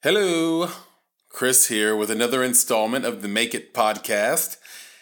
[0.00, 0.70] Hello,
[1.28, 4.56] Chris here with another installment of the Make It podcast.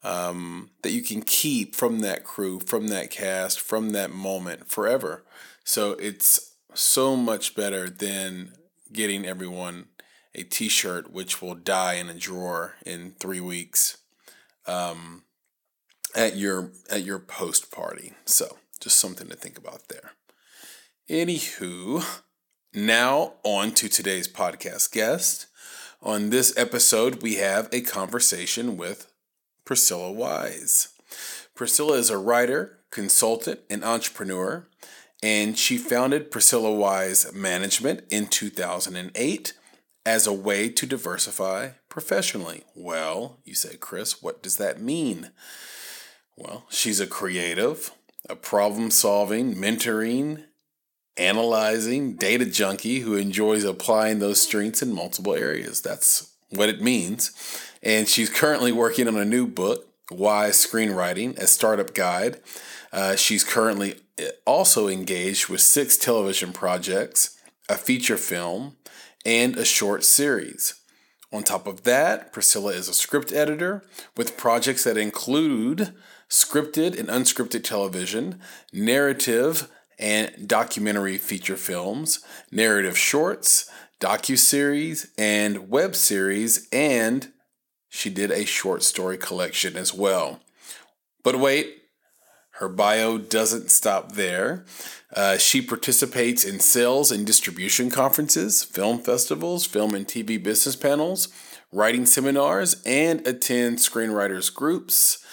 [0.02, 5.22] um, that you can keep from that crew, from that cast, from that moment forever.
[5.64, 8.52] So it's so much better than
[8.90, 9.88] getting everyone
[10.34, 13.98] a T-shirt, which will die in a drawer in three weeks
[14.66, 15.24] um,
[16.16, 18.14] at your at your post party.
[18.24, 20.12] So just something to think about there.
[21.10, 22.22] Anywho,
[22.74, 25.46] now, on to today's podcast guest.
[26.02, 29.12] On this episode, we have a conversation with
[29.64, 30.88] Priscilla Wise.
[31.54, 34.66] Priscilla is a writer, consultant, and entrepreneur,
[35.22, 39.52] and she founded Priscilla Wise Management in 2008
[40.04, 42.64] as a way to diversify professionally.
[42.74, 45.30] Well, you say, Chris, what does that mean?
[46.36, 47.92] Well, she's a creative,
[48.28, 50.44] a problem solving, mentoring,
[51.16, 55.80] analyzing data junkie who enjoys applying those strengths in multiple areas.
[55.80, 57.32] That's what it means.
[57.82, 62.40] And she's currently working on a new book, Why Screenwriting, a startup guide.
[62.92, 67.38] Uh, she's currently uh, also engaged with six television projects,
[67.68, 68.76] a feature film,
[69.24, 70.74] and a short series.
[71.32, 73.84] On top of that, Priscilla is a script editor
[74.16, 75.92] with projects that include
[76.28, 78.40] scripted and unscripted television,
[78.72, 79.68] narrative,
[79.98, 87.32] and documentary feature films, narrative shorts, docu-series, and web series, and
[87.88, 90.40] she did a short story collection as well.
[91.22, 91.84] But wait,
[92.58, 94.64] her bio doesn't stop there.
[95.14, 101.28] Uh, she participates in sales and distribution conferences, film festivals, film and TV business panels,
[101.72, 105.23] writing seminars, and attends screenwriters groups.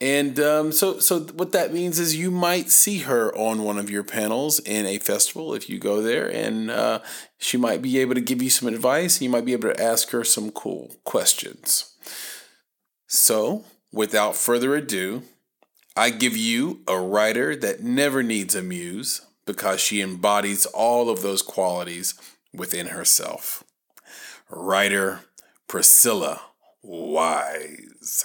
[0.00, 3.90] And um, so, so what that means is you might see her on one of
[3.90, 7.00] your panels in a festival if you go there, and uh,
[7.38, 9.16] she might be able to give you some advice.
[9.16, 11.96] And you might be able to ask her some cool questions.
[13.08, 15.22] So, without further ado,
[15.96, 21.22] I give you a writer that never needs a muse because she embodies all of
[21.22, 22.14] those qualities
[22.54, 23.64] within herself.
[24.48, 25.22] Writer
[25.66, 26.42] Priscilla
[26.82, 28.24] Wise.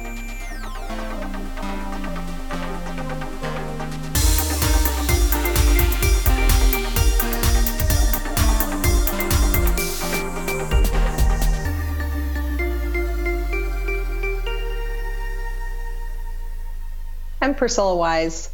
[17.61, 18.49] Priscilla Wise.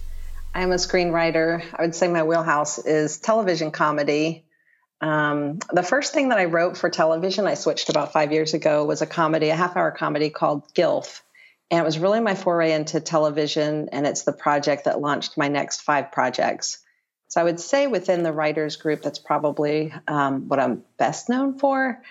[0.53, 1.63] I'm a screenwriter.
[1.73, 4.43] I would say my wheelhouse is television comedy.
[4.99, 8.83] Um, the first thing that I wrote for television, I switched about five years ago,
[8.83, 11.21] was a comedy, a half hour comedy called GILF.
[11.71, 15.47] And it was really my foray into television, and it's the project that launched my
[15.47, 16.79] next five projects.
[17.29, 21.57] So I would say within the writers group, that's probably um, what I'm best known
[21.57, 22.03] for.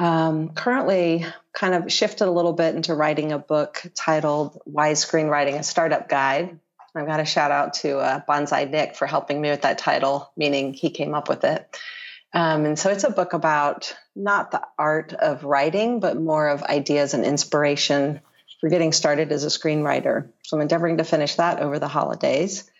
[0.00, 5.58] Um, currently, kind of shifted a little bit into writing a book titled Why Screenwriting,
[5.58, 6.58] a Startup Guide.
[6.96, 10.32] I've got a shout out to uh, Bonsai Nick for helping me with that title,
[10.38, 11.78] meaning he came up with it.
[12.32, 16.62] Um, and so it's a book about not the art of writing, but more of
[16.62, 18.22] ideas and inspiration
[18.62, 20.30] for getting started as a screenwriter.
[20.44, 22.70] So I'm endeavoring to finish that over the holidays.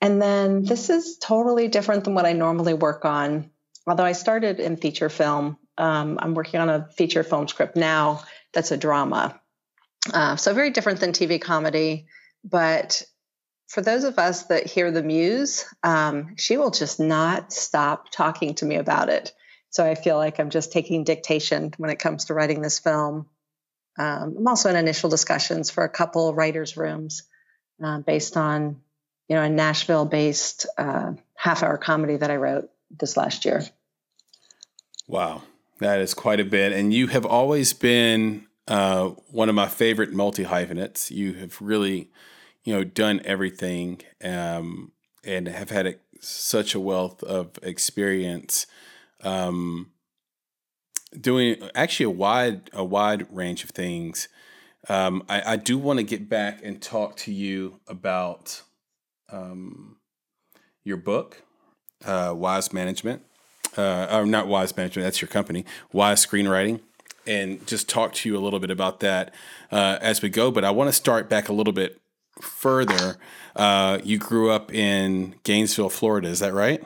[0.00, 3.50] And then this is totally different than what I normally work on.
[3.84, 8.22] Although I started in feature film um, I'm working on a feature film script now,
[8.52, 9.40] that's a drama.
[10.12, 12.06] Uh, so very different than TV comedy,
[12.44, 13.02] but
[13.68, 18.54] for those of us that hear the muse, um, she will just not stop talking
[18.56, 19.32] to me about it.
[19.70, 23.26] So I feel like I'm just taking dictation when it comes to writing this film.
[23.98, 27.24] Um, I'm also in initial discussions for a couple writers' rooms
[27.82, 28.80] uh, based on,
[29.28, 33.62] you know, a Nashville-based uh, half-hour comedy that I wrote this last year.
[35.06, 35.42] Wow,
[35.78, 40.12] that is quite a bit, and you have always been uh, one of my favorite
[40.12, 41.10] multi hyphenates.
[41.10, 42.10] You have really,
[42.64, 44.92] you know, done everything um,
[45.24, 48.66] and have had a, such a wealth of experience
[49.22, 49.90] um,
[51.18, 54.28] doing actually a wide a wide range of things.
[54.88, 58.62] Um, I, I, do want to get back and talk to you about
[59.30, 59.96] um,
[60.84, 61.42] your book,
[62.04, 63.22] uh, Wise Management,
[63.78, 65.04] uh, or not Wise Management.
[65.04, 66.80] That's your company, Wise Screenwriting,
[67.26, 69.32] and just talk to you a little bit about that
[69.70, 70.50] uh, as we go.
[70.50, 72.00] But I want to start back a little bit
[72.40, 73.16] further.
[73.56, 76.28] Uh, you grew up in Gainesville, Florida.
[76.28, 76.84] Is that right?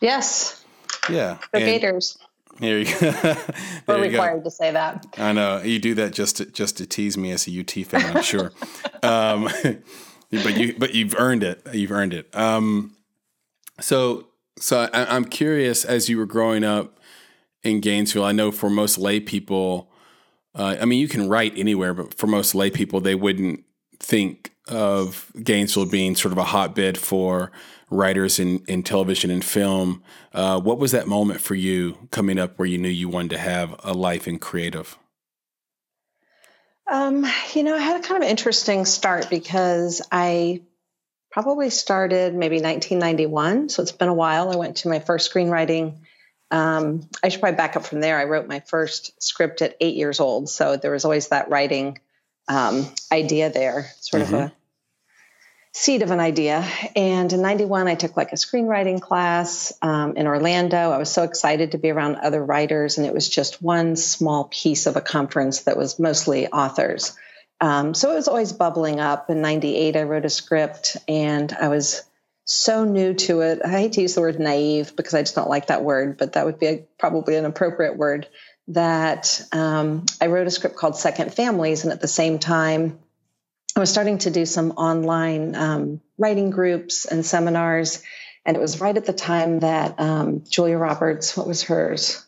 [0.00, 0.64] Yes.
[1.10, 1.38] Yeah.
[1.52, 2.18] The Gators.
[2.60, 3.36] Here you go.
[3.86, 4.44] We're required go.
[4.44, 5.06] to say that.
[5.16, 8.16] I know you do that just to, just to tease me as a UT fan.
[8.16, 8.52] I'm sure,
[9.02, 9.48] um,
[10.30, 11.62] but you but you've earned it.
[11.72, 12.34] You've earned it.
[12.34, 12.96] Um,
[13.80, 14.26] so
[14.60, 16.98] so I, I'm curious as you were growing up
[17.62, 18.24] in Gainesville.
[18.24, 19.90] I know for most lay people,
[20.54, 23.64] uh, I mean you can write anywhere, but for most lay people, they wouldn't
[24.00, 27.50] think of Gainesville being sort of a hotbed for
[27.90, 30.02] writers in, in television and film.
[30.32, 33.38] Uh, what was that moment for you coming up where you knew you wanted to
[33.38, 34.98] have a life in creative?
[36.86, 40.62] Um, you know, I had a kind of interesting start because I
[41.42, 43.68] probably started maybe 1991.
[43.68, 44.50] So it's been a while.
[44.50, 45.94] I went to my first screenwriting.
[46.50, 48.18] Um, I should probably back up from there.
[48.18, 50.48] I wrote my first script at eight years old.
[50.48, 52.00] So there was always that writing
[52.48, 54.34] um, idea there, sort mm-hmm.
[54.34, 54.52] of a
[55.74, 56.66] seed of an idea.
[56.96, 60.90] And in 91, I took like a screenwriting class um, in Orlando.
[60.90, 64.46] I was so excited to be around other writers, and it was just one small
[64.50, 67.16] piece of a conference that was mostly authors.
[67.60, 69.30] Um, so it was always bubbling up.
[69.30, 72.02] In 98, I wrote a script, and I was
[72.44, 73.60] so new to it.
[73.64, 76.34] I hate to use the word naive because I just don't like that word, but
[76.34, 78.28] that would be a, probably an appropriate word.
[78.68, 82.98] That um, I wrote a script called Second Families, and at the same time,
[83.76, 88.02] I was starting to do some online um, writing groups and seminars.
[88.44, 92.26] And it was right at the time that um, Julia Roberts, what was hers?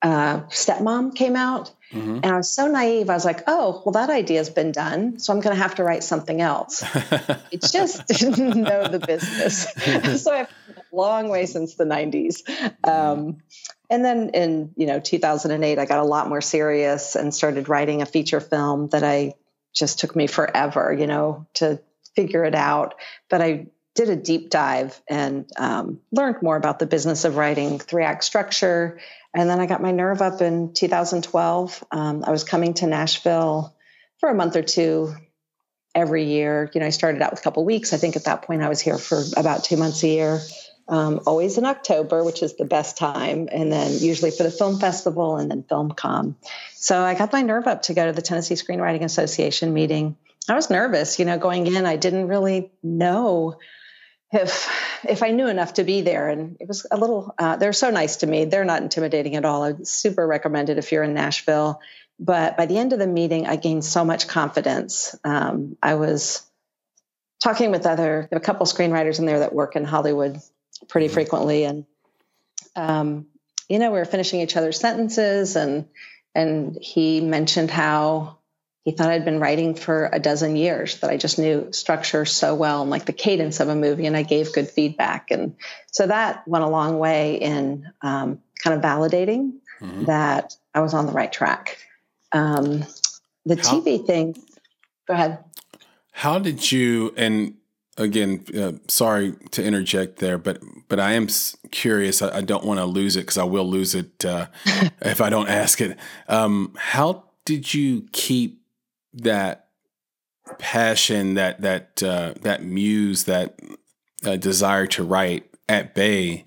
[0.00, 1.72] Uh, stepmom came out.
[1.92, 2.16] Mm-hmm.
[2.16, 3.08] And I was so naive.
[3.08, 5.18] I was like, oh, well, that idea's been done.
[5.18, 6.84] So I'm going to have to write something else.
[7.50, 10.22] it just didn't know the business.
[10.22, 10.48] so I've
[10.92, 12.42] a long way since the 90s.
[12.86, 13.38] Um,
[13.90, 18.02] and then in you know 2008 i got a lot more serious and started writing
[18.02, 19.32] a feature film that i
[19.78, 21.80] just took me forever, you know, to
[22.14, 22.94] figure it out.
[23.30, 23.66] But I
[23.98, 28.22] did a deep dive and um, learned more about the business of writing three act
[28.22, 29.00] structure.
[29.34, 31.84] And then I got my nerve up in 2012.
[31.90, 33.74] Um, I was coming to Nashville
[34.20, 35.12] for a month or two
[35.96, 36.70] every year.
[36.72, 37.92] You know, I started out with a couple weeks.
[37.92, 40.40] I think at that point I was here for about two months a year.
[40.86, 44.78] Um, always in October, which is the best time, and then usually for the film
[44.78, 46.36] festival and then FilmCon.
[46.76, 50.16] So I got my nerve up to go to the Tennessee Screenwriting Association meeting.
[50.48, 51.84] I was nervous, you know, going in.
[51.84, 53.58] I didn't really know
[54.32, 54.68] if
[55.04, 57.34] if I knew enough to be there, and it was a little.
[57.38, 58.44] Uh, they're so nice to me.
[58.44, 59.62] They're not intimidating at all.
[59.62, 61.80] I super recommend it if you're in Nashville.
[62.20, 65.14] But by the end of the meeting, I gained so much confidence.
[65.24, 66.42] Um, I was
[67.42, 70.40] talking with other a couple screenwriters in there that work in Hollywood
[70.88, 71.86] pretty frequently, and
[72.74, 73.26] um,
[73.68, 75.88] you know, we were finishing each other's sentences and
[76.34, 78.37] and he mentioned how
[78.88, 82.54] he thought I'd been writing for a dozen years, that I just knew structure so
[82.54, 85.30] well and like the cadence of a movie, and I gave good feedback.
[85.30, 85.56] And
[85.92, 90.06] so that went a long way in um, kind of validating mm-hmm.
[90.06, 91.76] that I was on the right track.
[92.32, 92.86] Um,
[93.44, 94.42] the how, TV thing,
[95.06, 95.44] go ahead.
[96.12, 97.56] How did you, and
[97.98, 101.28] again, uh, sorry to interject there, but but I am
[101.70, 102.22] curious.
[102.22, 104.46] I, I don't want to lose it because I will lose it uh,
[105.02, 105.98] if I don't ask it.
[106.26, 108.57] Um, how did you keep
[109.14, 109.68] that
[110.58, 113.58] passion, that that uh, that muse, that
[114.24, 116.44] uh, desire to write at bay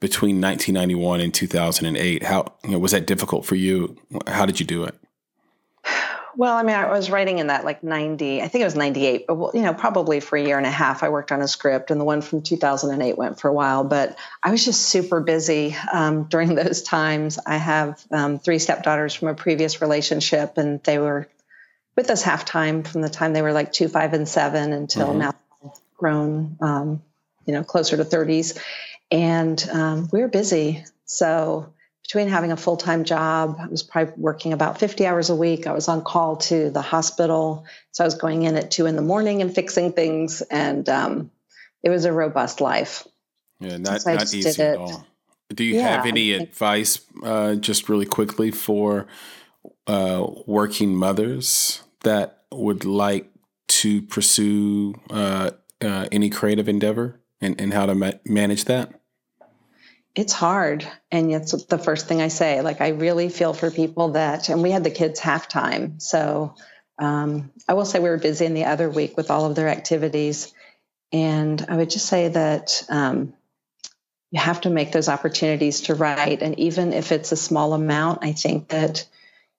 [0.00, 2.22] between 1991 and 2008?
[2.22, 3.96] How you know, was that difficult for you?
[4.26, 4.94] How did you do it?
[6.36, 9.26] Well, I mean, I was writing in that like 90, I think it was 98,
[9.28, 11.90] but you know, probably for a year and a half, I worked on a script
[11.90, 15.76] and the one from 2008 went for a while, but I was just super busy
[15.92, 17.38] um, during those times.
[17.46, 21.28] I have um, three stepdaughters from a previous relationship and they were
[21.96, 25.08] with us half time from the time they were like two, five, and seven until
[25.08, 25.18] mm-hmm.
[25.18, 25.34] now
[25.96, 27.02] grown, um,
[27.46, 28.58] you know, closer to 30s.
[29.10, 30.84] And um, we were busy.
[31.04, 31.72] So
[32.02, 35.66] between having a full time job, I was probably working about 50 hours a week.
[35.66, 37.64] I was on call to the hospital.
[37.92, 40.42] So I was going in at two in the morning and fixing things.
[40.42, 41.30] And um,
[41.82, 43.06] it was a robust life.
[43.60, 45.06] Yeah, not, so not easy at all.
[45.50, 49.06] Do you yeah, have any advice, uh, just really quickly, for
[49.86, 53.30] uh, working mothers that would like
[53.66, 55.50] to pursue uh,
[55.82, 59.00] uh any creative endeavor and, and how to ma- manage that?
[60.14, 64.12] it's hard and it's the first thing i say like i really feel for people
[64.12, 66.54] that and we had the kids halftime so
[66.98, 69.68] um, i will say we were busy in the other week with all of their
[69.68, 70.52] activities
[71.12, 73.34] and i would just say that um,
[74.30, 78.20] you have to make those opportunities to write and even if it's a small amount
[78.22, 79.06] i think that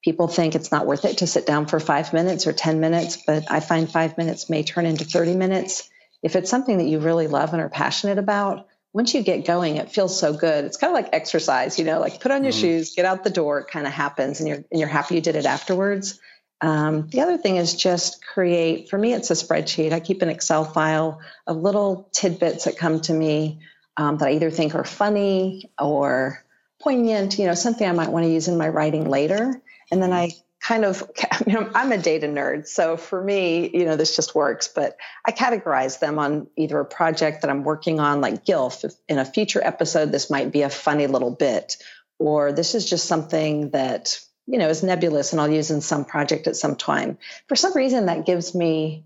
[0.05, 3.17] people think it's not worth it to sit down for five minutes or 10 minutes
[3.27, 5.89] but i find five minutes may turn into 30 minutes
[6.23, 9.75] if it's something that you really love and are passionate about once you get going,
[9.75, 10.63] it feels so good.
[10.63, 12.61] It's kind of like exercise, you know, like put on your mm-hmm.
[12.61, 15.21] shoes, get out the door, it kind of happens and you're and you're happy you
[15.21, 16.17] did it afterwards.
[16.61, 19.91] Um, the other thing is just create, for me, it's a spreadsheet.
[19.91, 23.59] I keep an Excel file of little tidbits that come to me
[23.97, 26.41] um, that I either think are funny or
[26.81, 29.61] poignant, you know, something I might want to use in my writing later.
[29.91, 31.03] And then I kind of
[31.47, 34.67] you know, I'm a data nerd, so for me, you know, this just works.
[34.67, 38.85] But I categorize them on either a project that I'm working on, like GILF.
[39.07, 41.77] In a future episode, this might be a funny little bit,
[42.19, 46.05] or this is just something that you know is nebulous and I'll use in some
[46.05, 47.17] project at some time.
[47.47, 49.05] For some reason, that gives me.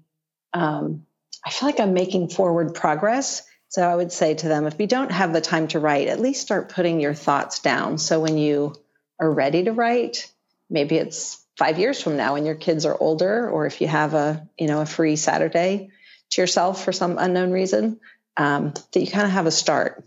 [0.53, 1.05] Um,
[1.45, 3.43] I feel like I'm making forward progress.
[3.69, 6.19] So I would say to them, if you don't have the time to write, at
[6.19, 7.99] least start putting your thoughts down.
[7.99, 8.75] So when you
[9.19, 10.31] are ready to write,
[10.69, 14.13] maybe it's five years from now when your kids are older or if you have
[14.13, 15.89] a you know a free saturday
[16.29, 17.99] to yourself for some unknown reason
[18.37, 20.03] um, that you kind of have a start.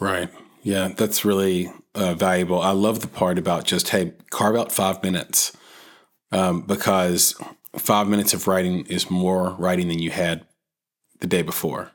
[0.00, 0.30] Right.
[0.62, 2.60] Yeah that's really uh, valuable.
[2.60, 5.56] I love the part about just hey carve out five minutes
[6.32, 7.34] um, because
[7.76, 10.46] five minutes of writing is more writing than you had
[11.20, 11.92] the day before.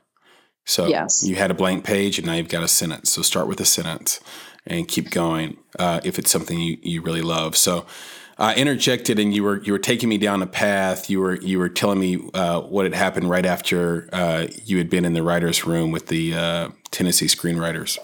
[0.64, 1.22] So yes.
[1.24, 3.12] you had a blank page and now you've got a sentence.
[3.12, 4.20] So start with a sentence
[4.66, 7.86] and keep going uh, if it's something you, you really love so
[8.38, 11.08] I interjected and you were you were taking me down a path.
[11.08, 14.90] You were you were telling me uh, what had happened right after uh, you had
[14.90, 17.98] been in the writers' room with the uh, Tennessee screenwriters.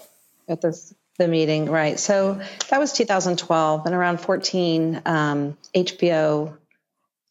[0.47, 1.99] At this the meeting, right?
[1.99, 6.57] So that was 2012, and around 14, um, HBO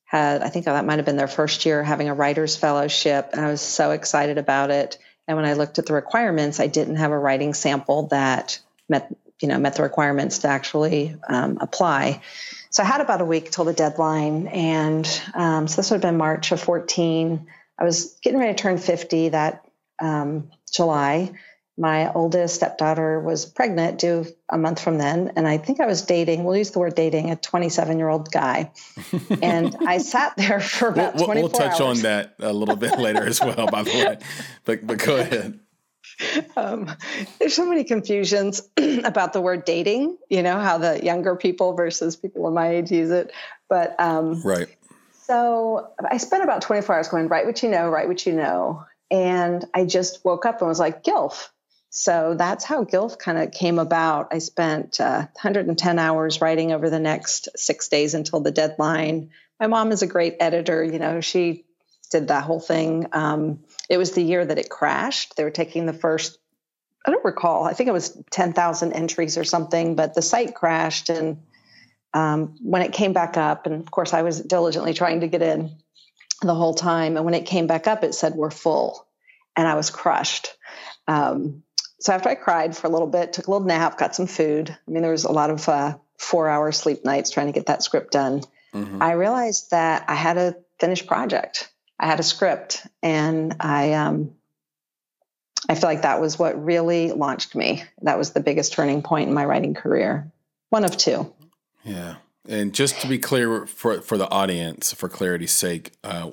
[0.05, 3.41] had I think that might have been their first year having a writers' fellowship, and
[3.45, 4.99] I was so excited about it.
[5.27, 9.15] And when I looked at the requirements, I didn't have a writing sample that met
[9.41, 12.23] you know met the requirements to actually um, apply.
[12.73, 14.47] So I had about a week till the deadline.
[14.47, 17.47] And um, so this would have been March of 14.
[17.79, 19.67] I was getting ready to turn 50 that
[20.01, 21.33] um, July.
[21.77, 25.33] My oldest stepdaughter was pregnant, due a month from then.
[25.37, 28.31] And I think I was dating, we'll use the word dating, a 27 year old
[28.31, 28.73] guy.
[29.43, 31.99] And I sat there for about we'll, 24 We'll touch hours.
[31.99, 34.19] on that a little bit later as well, by the way.
[34.65, 35.61] But, but go ahead.
[36.57, 36.91] Um,
[37.39, 42.17] there's so many confusions about the word dating, you know, how the younger people versus
[42.17, 43.33] people of my age use it.
[43.69, 44.69] But um, right.
[45.25, 48.85] So I spent about 24 hours going, write what you know, write what you know.
[49.11, 51.49] And I just woke up and was like, GILF.
[51.91, 54.29] So that's how GILF kind of came about.
[54.33, 59.31] I spent uh, 110 hours writing over the next six days until the deadline.
[59.61, 60.83] My mom is a great editor.
[60.83, 61.65] You know, she
[62.11, 63.07] did that whole thing.
[63.13, 63.61] Um,
[63.93, 65.37] it was the year that it crashed.
[65.37, 66.39] They were taking the first,
[67.07, 71.11] I don't recall, I think it was 10,000 entries or something, but the site crashed.
[71.11, 71.43] And
[72.15, 75.43] um, when it came back up, and of course, I was diligently trying to get
[75.43, 75.77] in
[76.41, 77.17] the whole time.
[77.17, 79.07] And when it came back up, it said, We're full.
[79.57, 80.49] And I was crushed.
[81.07, 81.63] Um,
[82.01, 84.71] so after I cried for a little bit, took a little nap, got some food.
[84.71, 87.67] I mean, there was a lot of uh, four hour sleep nights trying to get
[87.67, 88.41] that script done.
[88.73, 89.03] Mm-hmm.
[89.03, 91.69] I realized that I had a finished project.
[92.03, 94.35] I had a script, and I um,
[95.69, 97.85] I feel like that was what really launched me.
[98.03, 100.33] That was the biggest turning point in my writing career.
[100.71, 101.33] One of two.
[101.85, 102.17] Yeah,
[102.49, 106.33] and just to be clear for for the audience, for clarity's sake, uh,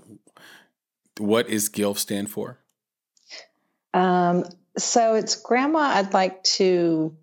[1.20, 2.58] what is GILF stand for?
[3.94, 4.46] Um,
[4.76, 5.80] so it's Grandma.
[5.80, 7.16] I'd like to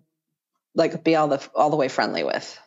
[0.73, 2.57] like be all the all the way friendly with.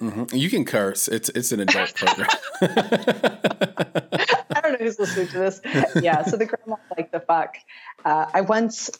[0.00, 0.36] Mm-hmm.
[0.36, 1.08] You can curse.
[1.08, 2.28] It's it's an adult program.
[2.60, 5.60] I don't know who's listening to this.
[6.02, 7.56] Yeah, so the grandma like the fuck.
[8.04, 8.90] Uh, I once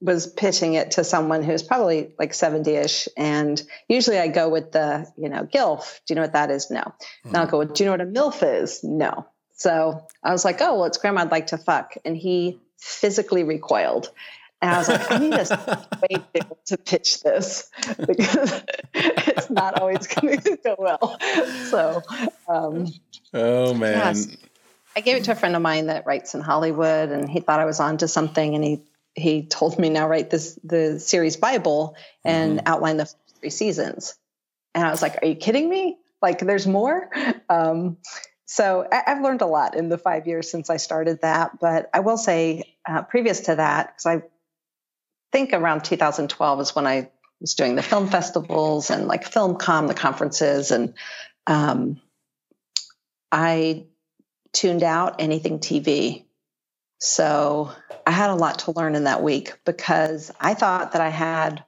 [0.00, 5.06] was pitching it to someone who's probably like 70ish and usually i go with the
[5.18, 6.94] you know gilf do you know what that is no
[7.26, 7.36] mm.
[7.36, 10.62] i'll go with do you know what a milf is no so i was like
[10.62, 14.10] oh well it's grandma i'd like to fuck and he physically recoiled
[14.62, 17.70] and I was like, I need a way to pitch this
[18.06, 18.62] because
[18.94, 21.18] it's not always going to go well.
[21.68, 22.02] So,
[22.48, 22.86] um,
[23.32, 24.16] oh man,
[24.94, 27.60] I gave it to a friend of mine that writes in Hollywood, and he thought
[27.60, 28.82] I was onto something, and he
[29.14, 32.68] he told me now write this the series Bible and mm-hmm.
[32.68, 34.16] outline the three seasons,
[34.74, 35.96] and I was like, Are you kidding me?
[36.20, 37.08] Like, there's more.
[37.48, 37.96] Um,
[38.44, 41.60] so I, have learned a lot in the five years since I started that.
[41.60, 44.22] But I will say, uh, previous to that, because I
[45.32, 47.10] think around 2012 is when I
[47.40, 50.94] was doing the film festivals and like FilmCom, the conferences, and
[51.46, 52.00] um,
[53.32, 53.86] I
[54.52, 56.24] tuned out anything TV.
[56.98, 57.70] So
[58.06, 61.64] I had a lot to learn in that week because I thought that I had,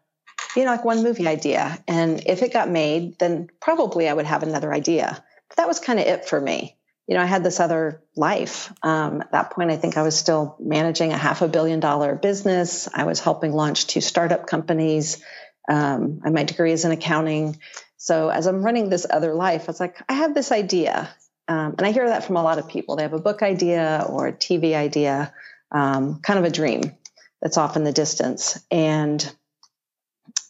[0.55, 1.79] you know, like one movie idea.
[1.89, 5.25] And if it got made, then probably I would have another idea.
[5.49, 6.77] But that was kind of it for me
[7.07, 8.73] you know, I had this other life.
[8.83, 12.15] Um, at that point, I think I was still managing a half a billion dollar
[12.15, 12.89] business.
[12.93, 15.23] I was helping launch two startup companies.
[15.69, 17.59] Um, my degree is in accounting.
[17.97, 21.15] So as I'm running this other life, I was like, I have this idea.
[21.49, 22.97] Um, and I hear that from a lot of people.
[22.97, 25.33] They have a book idea or a TV idea,
[25.71, 26.97] um, kind of a dream
[27.41, 28.65] that's off in the distance.
[28.71, 29.33] And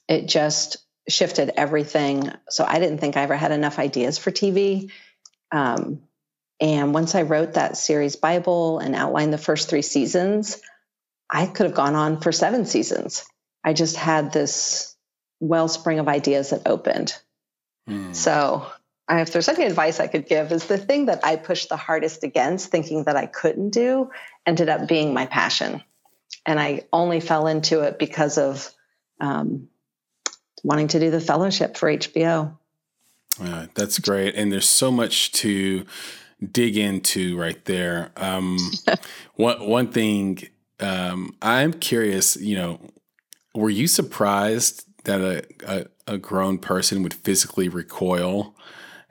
[0.09, 0.77] it just
[1.09, 2.31] shifted everything.
[2.49, 4.91] So I didn't think I ever had enough ideas for TV.
[5.51, 6.03] Um,
[6.63, 10.63] and once I wrote that series Bible and outlined the first three seasons,
[11.29, 13.27] I could have gone on for seven seasons.
[13.65, 14.97] I just had this
[15.41, 17.17] wellspring of ideas that opened.
[17.91, 18.15] Mm.
[18.15, 18.65] So,
[19.11, 22.23] if there's any advice I could give, is the thing that I pushed the hardest
[22.23, 24.11] against, thinking that I couldn't do,
[24.47, 25.83] ended up being my passion.
[26.47, 28.71] And I only fell into it because of
[29.21, 29.69] um,
[30.63, 32.57] wanting to do the fellowship for HBO.
[33.43, 34.37] Uh, that's great.
[34.37, 35.85] And there's so much to
[36.51, 38.11] dig into right there.
[38.17, 38.59] Um,
[39.37, 40.49] one one thing
[40.81, 42.37] um, I'm curious.
[42.37, 42.81] You know,
[43.55, 48.55] were you surprised that a, a, a grown person would physically recoil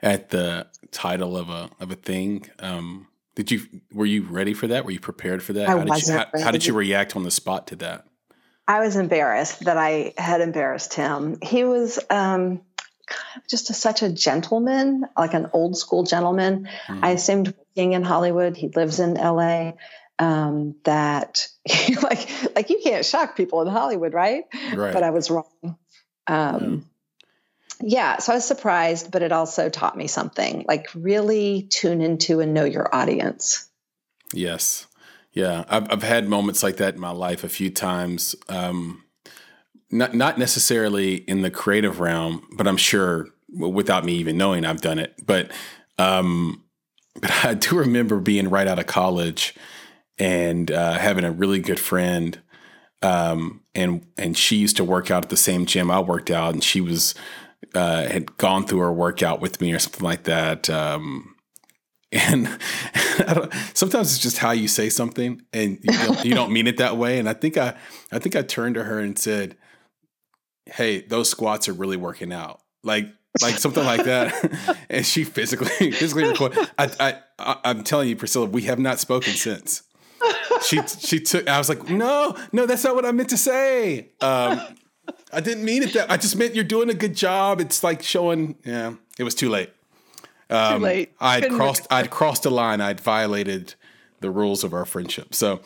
[0.00, 2.46] at the title of a of a thing?
[2.58, 4.84] Um, did you were you ready for that?
[4.84, 5.68] Were you prepared for that?
[5.68, 8.06] I how wasn't did you, how, how did you react on the spot to that?
[8.68, 11.38] I was embarrassed that I had embarrassed him.
[11.42, 12.62] He was um,
[13.48, 16.68] just a, such a gentleman, like an old school gentleman.
[16.86, 17.04] Mm-hmm.
[17.04, 19.72] I assumed working in Hollywood, he lives in LA.
[20.18, 21.48] Um, that
[22.02, 24.44] like like you can't shock people in Hollywood, right?
[24.74, 24.92] Right.
[24.92, 25.76] But I was wrong.
[26.26, 26.86] Um,
[27.80, 28.14] yeah.
[28.14, 30.64] yeah, so I was surprised, but it also taught me something.
[30.68, 33.68] Like really tune into and know your audience.
[34.32, 34.86] Yes.
[35.32, 38.36] Yeah, I've I've had moments like that in my life a few times.
[38.48, 39.02] Um,
[39.92, 44.80] not not necessarily in the creative realm, but I'm sure without me even knowing I've
[44.80, 45.14] done it.
[45.24, 45.52] But
[45.98, 46.64] um,
[47.20, 49.54] but I do remember being right out of college
[50.18, 52.40] and uh, having a really good friend.
[53.02, 56.54] Um, and and she used to work out at the same gym I worked out,
[56.54, 57.14] and she was
[57.74, 60.70] uh, had gone through her workout with me or something like that.
[60.70, 61.34] Um,
[62.12, 62.46] and
[63.74, 66.96] sometimes it's just how you say something, and you don't, you don't mean it that
[66.96, 67.18] way.
[67.18, 67.74] And I think I
[68.12, 69.56] I think I turned to her and said,
[70.66, 72.60] hey, those squats are really working out.
[72.82, 73.08] Like
[73.40, 74.76] like something like that.
[74.90, 76.70] and she physically physically recorded.
[76.78, 79.82] I, I I'm telling you, Priscilla, we have not spoken since.
[80.64, 81.48] She she took.
[81.48, 84.10] I was like, no, no, that's not what I meant to say.
[84.20, 84.60] Um,
[85.32, 86.10] I didn't mean it that.
[86.10, 87.60] I just meant you're doing a good job.
[87.60, 88.56] It's like showing.
[88.64, 89.70] Yeah, it was too late.
[90.50, 91.12] Um, too late.
[91.20, 91.86] I'd crossed.
[91.90, 92.80] I'd crossed a line.
[92.80, 93.74] I'd violated
[94.20, 95.34] the rules of our friendship.
[95.34, 95.60] So,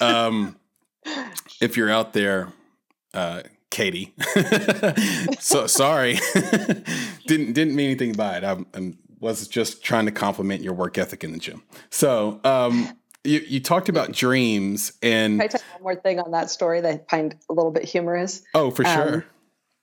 [0.00, 0.56] um,
[1.60, 2.52] if you're out there,
[3.14, 4.12] uh, Katie.
[5.38, 6.18] so sorry,
[7.26, 8.44] didn't didn't mean anything by it.
[8.44, 11.62] I, I, was just trying to compliment your work ethic in the gym.
[11.90, 12.88] So um,
[13.22, 16.80] you you talked about dreams, and Can I tell one more thing on that story
[16.80, 18.42] that I find a little bit humorous?
[18.54, 19.14] Oh, for sure.
[19.14, 19.24] Um,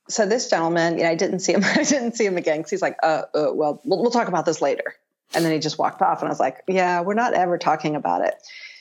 [0.08, 1.62] so this gentleman, you know, I didn't see him.
[1.64, 4.44] I didn't see him again because he's like, uh, uh well, well, we'll talk about
[4.44, 4.94] this later.
[5.34, 7.96] And then he just walked off, and I was like, yeah, we're not ever talking
[7.96, 8.34] about it.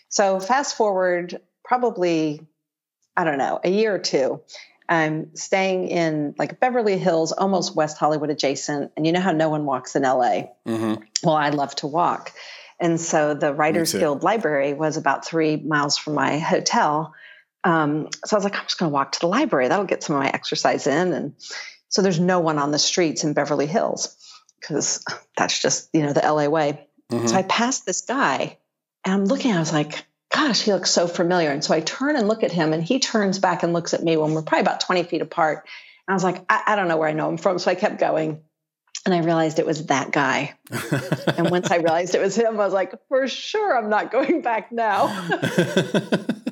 [0.10, 2.42] So fast forward, probably,
[3.18, 4.42] I don't know, a year or two
[4.90, 8.92] I'm staying in like Beverly Hills, almost West Hollywood adjacent.
[8.96, 10.50] And you know how no one walks in LA?
[10.66, 11.04] Mm-hmm.
[11.24, 12.32] Well, I love to walk.
[12.80, 17.14] And so the Writers Guild Library was about three miles from my hotel.
[17.64, 19.68] Um, so I was like, I'm just going to walk to the library.
[19.68, 21.12] That'll get some of my exercise in.
[21.12, 21.34] And
[21.90, 24.16] so there's no one on the streets in Beverly Hills.
[24.60, 25.04] because
[25.36, 26.88] that's just, you know, the LA way.
[27.12, 27.28] Mm-hmm.
[27.28, 28.58] So I passed this guy
[29.06, 30.06] and I'm looking, I was like,
[30.38, 31.50] gosh, he looks so familiar.
[31.50, 34.04] And so I turn and look at him and he turns back and looks at
[34.04, 35.68] me when we're probably about 20 feet apart.
[36.08, 37.58] And I was like, I, I don't know where I know him from.
[37.58, 38.44] So I kept going.
[39.06, 40.54] And I realized it was that guy.
[41.38, 44.42] and once I realized it was him, I was like, for sure, I'm not going
[44.42, 45.08] back now.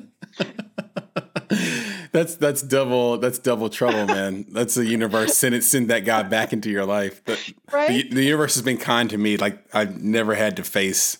[2.16, 4.46] that's that's double that's double trouble, man.
[4.48, 7.22] That's the universe send it send that guy back into your life.
[7.24, 7.88] But right?
[7.88, 9.36] the, the universe has been kind to me.
[9.36, 11.18] Like I've never had to face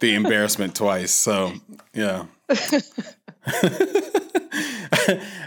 [0.00, 1.12] the embarrassment twice.
[1.12, 1.54] So
[1.94, 2.26] yeah.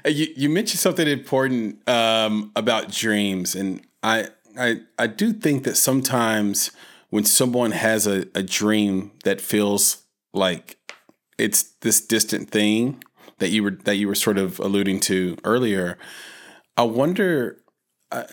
[0.06, 4.30] you, you mentioned something important um, about dreams, and I,
[4.60, 6.72] I I do think that sometimes
[7.10, 10.78] when someone has a, a dream that feels like
[11.38, 13.04] it's this distant thing,
[13.39, 15.97] that you were that you were sort of alluding to earlier.
[16.76, 17.62] I wonder.
[18.12, 18.26] I,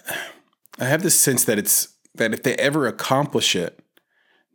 [0.78, 3.80] I have this sense that it's that if they ever accomplish it,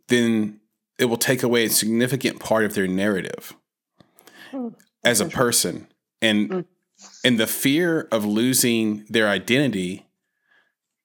[0.08, 0.60] then
[0.98, 3.54] it will take away a significant part of their narrative
[4.52, 4.74] mm.
[5.04, 5.86] as a person,
[6.20, 6.64] and mm.
[7.24, 10.06] and the fear of losing their identity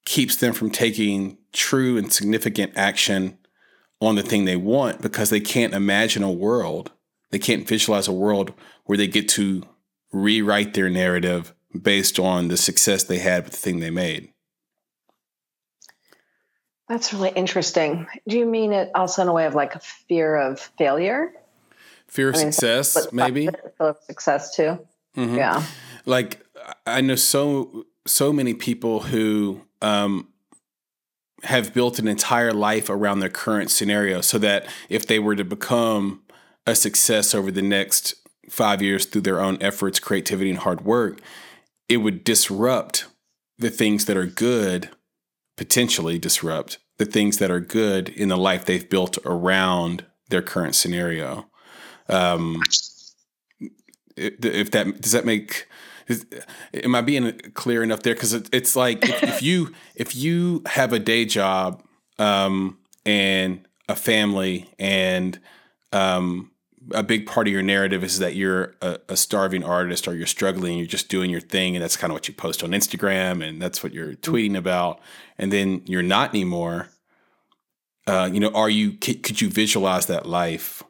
[0.06, 3.38] keeps them from taking true and significant action
[4.02, 6.92] on the thing they want because they can't imagine a world
[7.36, 8.54] they can't visualize a world
[8.86, 9.64] where they get to
[10.12, 14.30] rewrite their narrative based on the success they had with the thing they made.
[16.88, 18.08] That's really interesting.
[18.28, 21.34] Do you mean it also in a way of like a fear of failure?
[22.08, 23.48] Fear of I mean, success, maybe.
[23.48, 24.80] Fear of success too.
[25.18, 25.36] Mm-hmm.
[25.36, 25.64] Yeah.
[26.06, 26.46] Like
[26.86, 30.28] I know so so many people who um,
[31.44, 35.44] have built an entire life around their current scenario, so that if they were to
[35.44, 36.22] become
[36.68, 38.16] a success over the next
[38.50, 41.20] five years through their own efforts, creativity, and hard work,
[41.90, 43.06] it would disrupt
[43.58, 44.90] the things that are good,
[45.58, 50.76] potentially disrupt the things that are good in the life they've built around their current
[50.76, 51.48] scenario.
[52.10, 52.62] Um,
[54.18, 55.68] if that does that make
[56.08, 56.26] is,
[56.74, 58.14] am I being clear enough there?
[58.14, 61.84] Because it, it's like if, if, you if you have a day job
[62.20, 65.40] um, and a family and
[65.92, 66.52] um,
[66.92, 70.28] a big part of your narrative is that you're a, a, starving artist or you're
[70.28, 73.48] struggling, you're just doing your thing, and that's kind of what you post on Instagram
[73.48, 74.32] and that's what you're mm-hmm.
[74.36, 75.00] tweeting about,
[75.38, 76.90] and then you're not anymore.
[78.08, 78.92] Uh, you know, are you?
[78.92, 80.84] Could you visualize that life?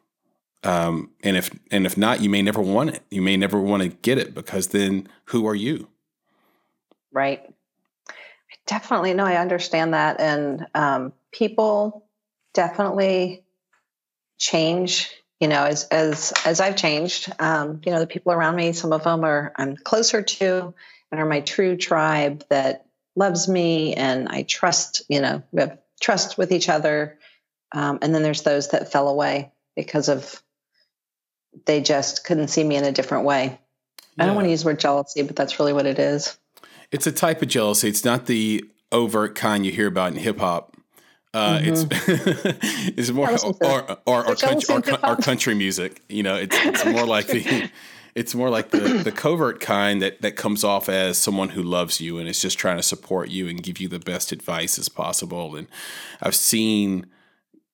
[0.62, 3.02] Um, and if and if not, you may never want it.
[3.10, 5.88] You may never want to get it because then who are you?
[7.12, 7.42] Right.
[8.08, 8.14] I
[8.66, 12.06] definitely, no, I understand that, and um, people
[12.52, 13.44] definitely
[14.38, 18.72] change you know, as as as I've changed, um, you know, the people around me,
[18.72, 20.74] some of them are I'm closer to
[21.10, 25.78] and are my true tribe that loves me and I trust, you know, we have
[26.00, 27.18] trust with each other.
[27.72, 30.42] Um, and then there's those that fell away because of
[31.64, 33.58] they just couldn't see me in a different way.
[34.16, 34.24] Yeah.
[34.24, 36.38] I don't want to use the word jealousy, but that's really what it is.
[36.92, 37.88] It's a type of jealousy.
[37.88, 40.75] It's not the overt kind you hear about in hip hop
[41.36, 41.68] uh, mm-hmm.
[41.68, 46.00] It's it's more our or, or, country, or, or, country music.
[46.08, 47.70] You know, it's it's more like the
[48.14, 52.00] it's more like the the covert kind that that comes off as someone who loves
[52.00, 54.88] you and is just trying to support you and give you the best advice as
[54.88, 55.56] possible.
[55.56, 55.68] And
[56.22, 57.04] I've seen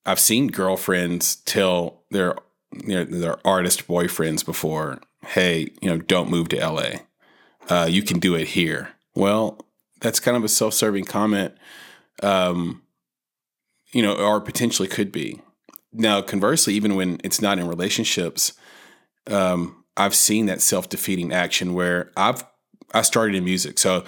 [0.05, 2.35] I've seen girlfriends tell their
[2.72, 7.03] you know, their artist boyfriends before, "Hey, you know, don't move to LA.
[7.68, 9.64] Uh, you can do it here." Well,
[10.01, 11.55] that's kind of a self-serving comment.
[12.25, 12.83] Um,
[13.92, 15.40] you know, or potentially could be.
[15.92, 18.55] Now, conversely, even when it's not in relationships,
[19.26, 22.44] um, I've seen that self defeating action where I've
[22.94, 24.05] I started in music, so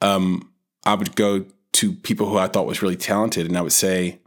[0.00, 0.50] um,
[0.84, 4.20] I would go to people who I thought was really talented, and I would say,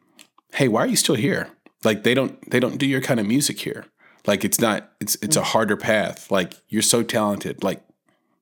[0.53, 1.49] "Hey, why are you still here?
[1.83, 3.85] Like they don't they don't do your kind of music here.
[4.27, 5.45] Like it's not it's it's a mm.
[5.45, 6.29] harder path.
[6.29, 7.63] Like you're so talented.
[7.63, 7.81] Like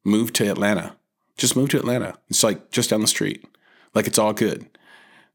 [0.04, 0.96] move to Atlanta.
[1.38, 2.16] Just move to Atlanta.
[2.30, 3.46] It's like just down the street.
[3.94, 4.68] Like it's all good."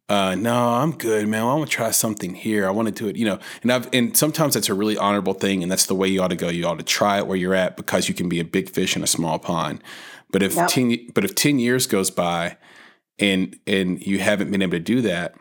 [0.09, 1.43] Uh, no, I'm good, man.
[1.43, 2.67] I want to try something here.
[2.67, 3.39] I want to do it, you know.
[3.63, 6.29] And I've and sometimes that's a really honorable thing, and that's the way you ought
[6.29, 6.49] to go.
[6.49, 8.97] You ought to try it where you're at because you can be a big fish
[8.97, 9.83] in a small pond.
[10.31, 10.69] But if yep.
[10.69, 12.57] ten, but if ten years goes by,
[13.19, 15.35] and and you haven't been able to do that,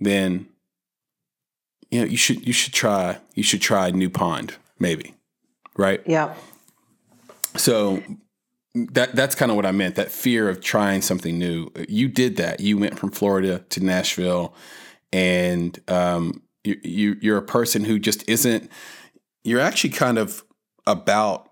[0.00, 0.48] then
[1.90, 5.14] you know you should you should try you should try a new pond maybe,
[5.76, 6.00] right?
[6.06, 6.34] Yeah.
[7.56, 8.02] So
[8.76, 9.94] that that's kind of what I meant.
[9.94, 11.70] That fear of trying something new.
[11.88, 12.60] You did that.
[12.60, 14.54] You went from Florida to Nashville,
[15.12, 18.70] and um, you, you you're a person who just isn't.
[19.44, 20.44] You're actually kind of
[20.86, 21.50] about.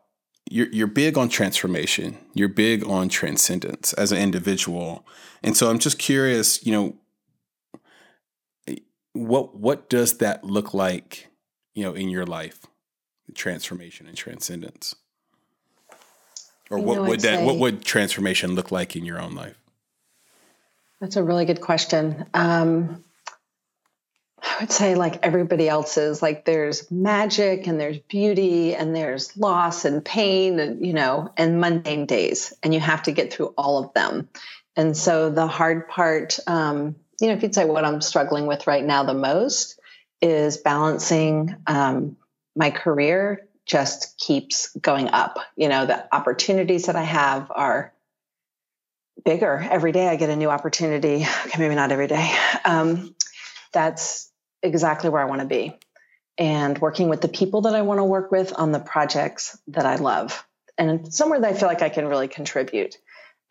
[0.50, 2.18] You're you're big on transformation.
[2.34, 5.06] You're big on transcendence as an individual,
[5.42, 6.64] and so I'm just curious.
[6.66, 6.72] You
[8.66, 8.76] know,
[9.14, 11.28] what what does that look like,
[11.74, 12.66] you know, in your life?
[13.34, 14.94] Transformation and transcendence.
[16.70, 19.58] Or what would that say, what would transformation look like in your own life?
[21.00, 22.24] That's a really good question.
[22.32, 23.04] Um,
[24.42, 29.84] I would say, like everybody else's, like there's magic and there's beauty and there's loss
[29.84, 32.52] and pain and, you know, and mundane days.
[32.62, 34.28] And you have to get through all of them.
[34.76, 38.66] And so the hard part, um, you know, if you'd say what I'm struggling with
[38.66, 39.78] right now the most
[40.20, 42.16] is balancing um,
[42.56, 45.38] my career just keeps going up.
[45.56, 47.92] You know, the opportunities that I have are
[49.24, 50.08] bigger every day.
[50.08, 51.26] I get a new opportunity.
[51.46, 52.30] Okay, maybe not every day.
[52.64, 53.14] Um,
[53.72, 54.30] that's
[54.62, 55.78] exactly where I want to be.
[56.36, 59.86] And working with the people that I want to work with on the projects that
[59.86, 60.44] I love,
[60.76, 62.96] and somewhere that I feel like I can really contribute.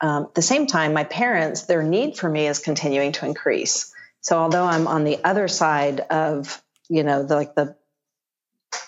[0.02, 3.94] Um, at the same time, my parents, their need for me is continuing to increase.
[4.20, 7.78] So although I'm on the other side of, you know, the, like the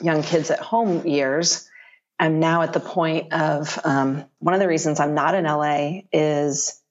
[0.01, 1.69] young kids at home years,
[2.17, 6.01] I'm now at the point of um, one of the reasons I'm not in LA
[6.13, 6.81] is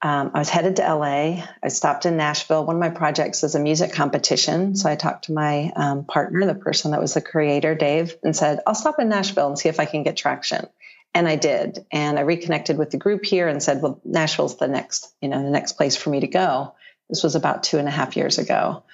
[0.00, 1.42] um, I was headed to LA.
[1.60, 2.64] I stopped in Nashville.
[2.64, 4.76] One of my projects is a music competition.
[4.76, 8.34] So I talked to my um, partner, the person that was the creator, Dave, and
[8.34, 10.68] said, I'll stop in Nashville and see if I can get traction.
[11.14, 11.84] And I did.
[11.90, 15.42] And I reconnected with the group here and said, well, Nashville's the next, you know,
[15.42, 16.74] the next place for me to go.
[17.08, 18.84] This was about two and a half years ago.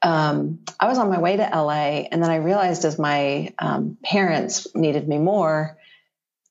[0.00, 3.98] Um, I was on my way to LA, and then I realized as my um,
[4.02, 5.78] parents needed me more,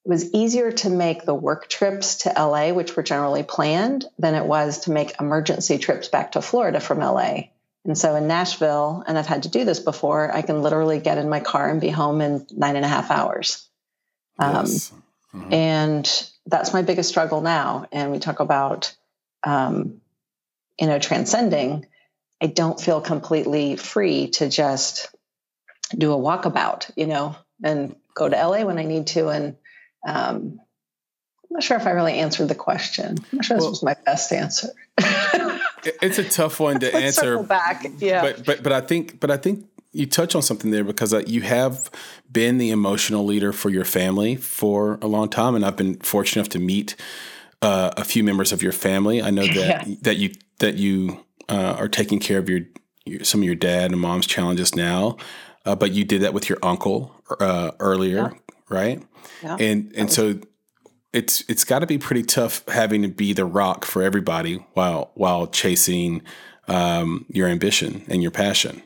[0.05, 4.35] it was easier to make the work trips to LA, which were generally planned, than
[4.35, 7.49] it was to make emergency trips back to Florida from LA.
[7.85, 11.17] And so in Nashville, and I've had to do this before, I can literally get
[11.17, 13.67] in my car and be home in nine and a half hours.
[14.39, 14.93] Um, yes.
[15.33, 15.53] Mm-hmm.
[15.53, 17.85] And that's my biggest struggle now.
[17.91, 18.93] And we talk about,
[19.43, 20.01] um,
[20.79, 21.85] you know, transcending.
[22.41, 25.09] I don't feel completely free to just
[25.95, 29.29] do a walkabout, you know, and go to LA when I need to.
[29.29, 29.55] And
[30.05, 30.59] um,
[31.49, 33.17] I'm not sure if I really answered the question.
[33.31, 34.69] I'm not sure well, this was my best answer.
[36.01, 37.41] it's a tough one to answer.
[37.41, 38.21] Back, yeah.
[38.21, 41.23] But but but I think but I think you touch on something there because uh,
[41.25, 41.89] you have
[42.31, 46.41] been the emotional leader for your family for a long time, and I've been fortunate
[46.41, 46.95] enough to meet
[47.61, 49.21] uh, a few members of your family.
[49.21, 49.55] I know that
[49.87, 49.95] yeah.
[50.01, 52.61] that you that you uh, are taking care of your,
[53.05, 55.17] your, some of your dad and mom's challenges now,
[55.65, 58.39] uh, but you did that with your uncle uh, earlier, yeah.
[58.69, 59.03] right?
[59.43, 59.57] Yeah.
[59.59, 60.39] And and so
[61.13, 65.11] it's it's got to be pretty tough having to be the rock for everybody while
[65.15, 66.21] while chasing
[66.67, 68.83] um, your ambition and your passion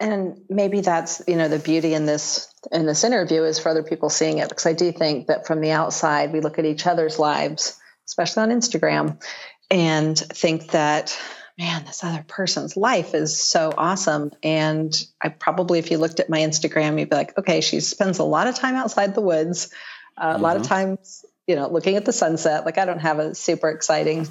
[0.00, 3.82] and maybe that's you know the beauty in this in this interview is for other
[3.82, 6.86] people seeing it because i do think that from the outside we look at each
[6.86, 9.22] other's lives especially on instagram
[9.70, 11.18] and think that
[11.58, 16.30] man this other person's life is so awesome and i probably if you looked at
[16.30, 19.70] my instagram you'd be like okay she spends a lot of time outside the woods
[20.16, 20.40] uh, mm-hmm.
[20.40, 20.74] a lot of mm-hmm.
[20.74, 24.26] times you know looking at the sunset like i don't have a super exciting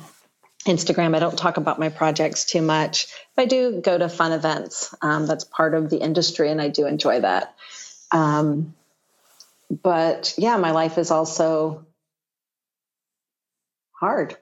[0.66, 1.16] Instagram.
[1.16, 3.08] I don't talk about my projects too much.
[3.36, 4.94] But I do go to fun events.
[5.02, 7.56] Um, that's part of the industry, and I do enjoy that.
[8.12, 8.76] Um,
[9.70, 11.86] but yeah, my life is also
[13.94, 14.36] hard.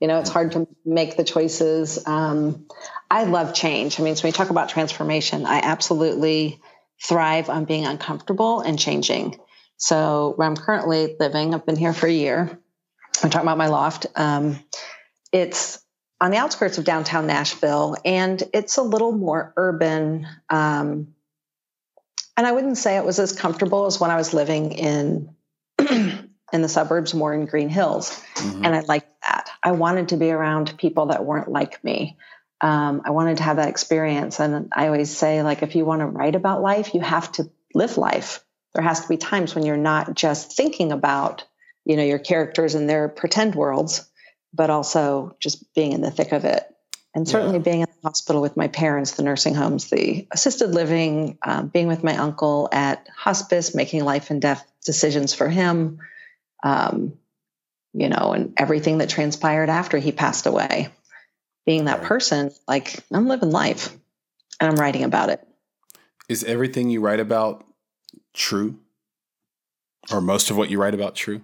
[0.00, 2.06] You know, it's hard to make the choices.
[2.06, 2.66] Um,
[3.10, 4.00] I love change.
[4.00, 6.60] I mean, so when we talk about transformation, I absolutely
[7.02, 9.38] thrive on being uncomfortable and changing.
[9.76, 12.58] So where I'm currently living, I've been here for a year.
[13.22, 14.06] I'm talking about my loft.
[14.14, 14.58] Um,
[15.32, 15.82] it's
[16.20, 20.26] on the outskirts of downtown Nashville, and it's a little more urban.
[20.48, 21.14] Um,
[22.36, 25.34] and I wouldn't say it was as comfortable as when I was living in
[25.78, 28.64] in the suburbs, more in Green Hills, mm-hmm.
[28.64, 29.09] and I that.
[29.62, 32.16] I wanted to be around people that weren't like me.
[32.60, 36.00] Um, I wanted to have that experience, and I always say, like, if you want
[36.00, 38.44] to write about life, you have to live life.
[38.74, 41.44] There has to be times when you're not just thinking about,
[41.84, 44.08] you know, your characters and their pretend worlds,
[44.52, 46.64] but also just being in the thick of it.
[47.14, 47.62] And certainly yeah.
[47.62, 51.88] being in the hospital with my parents, the nursing homes, the assisted living, um, being
[51.88, 55.98] with my uncle at hospice, making life and death decisions for him,
[56.62, 57.14] um,
[57.92, 60.88] you know, and everything that transpired after he passed away.
[61.66, 63.94] Being that person, like I'm living life
[64.58, 65.46] and I'm writing about it.
[66.28, 67.64] Is everything you write about
[68.32, 68.78] true?
[70.10, 71.42] Or most of what you write about true?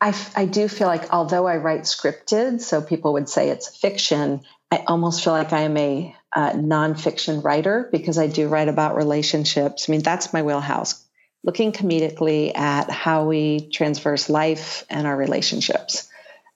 [0.00, 4.42] I, I do feel like although I write scripted, so people would say it's fiction,
[4.70, 8.96] I almost feel like I am a uh, nonfiction writer because I do write about
[8.96, 9.88] relationships.
[9.88, 11.05] I mean, that's my wheelhouse,
[11.46, 16.10] looking comedically at how we transverse life and our relationships.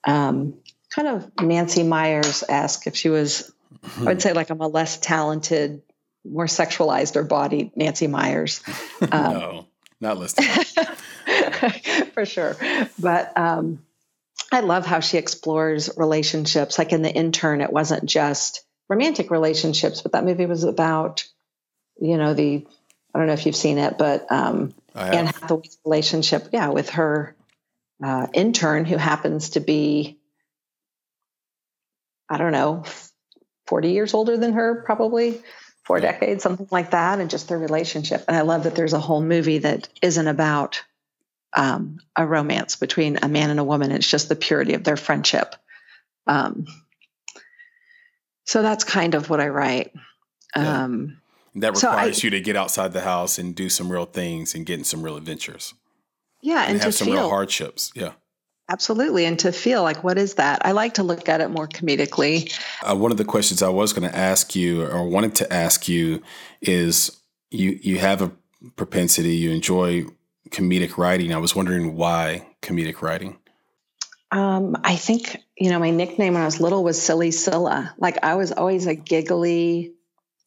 [0.05, 0.59] Um,
[0.93, 3.51] kind of Nancy Meyers esque if she was
[3.99, 5.81] I would say like I'm a less talented,
[6.23, 8.61] more sexualized or bodied Nancy Meyers.
[9.11, 9.67] Um, no,
[9.99, 10.45] not listed.
[12.13, 12.55] for sure.
[12.99, 13.83] But um,
[14.51, 16.77] I love how she explores relationships.
[16.77, 21.25] Like in The Intern, it wasn't just romantic relationships, but that movie was about,
[21.99, 22.65] you know, the,
[23.13, 27.35] I don't know if you've seen it, but um, Anne Hathaway's relationship, yeah, with her
[28.03, 30.19] uh, intern who happens to be,
[32.29, 32.83] I don't know,
[33.67, 35.41] 40 years older than her, probably
[35.83, 36.11] four yeah.
[36.11, 38.25] decades, something like that, and just their relationship.
[38.27, 40.83] And I love that there's a whole movie that isn't about
[41.53, 43.91] um, a romance between a man and a woman.
[43.91, 45.55] It's just the purity of their friendship.
[46.27, 46.65] Um,
[48.45, 49.93] so that's kind of what I write.
[50.55, 51.20] Um,
[51.55, 54.55] that requires so I, you to get outside the house and do some real things
[54.55, 55.73] and get in some real adventures.
[56.41, 57.91] Yeah, and, and have some feel, real hardships.
[57.95, 58.13] Yeah.
[58.69, 59.25] Absolutely.
[59.25, 60.65] And to feel like, what is that?
[60.65, 62.57] I like to look at it more comedically.
[62.81, 65.89] Uh, one of the questions I was going to ask you or wanted to ask
[65.89, 66.23] you
[66.61, 68.31] is you, you have a
[68.77, 70.05] propensity, you enjoy
[70.49, 71.33] comedic writing.
[71.33, 73.39] I was wondering why comedic writing?
[74.31, 77.93] Um, I think, you know, my nickname when I was little was Silly Scylla.
[77.97, 79.93] Like I was always a giggly,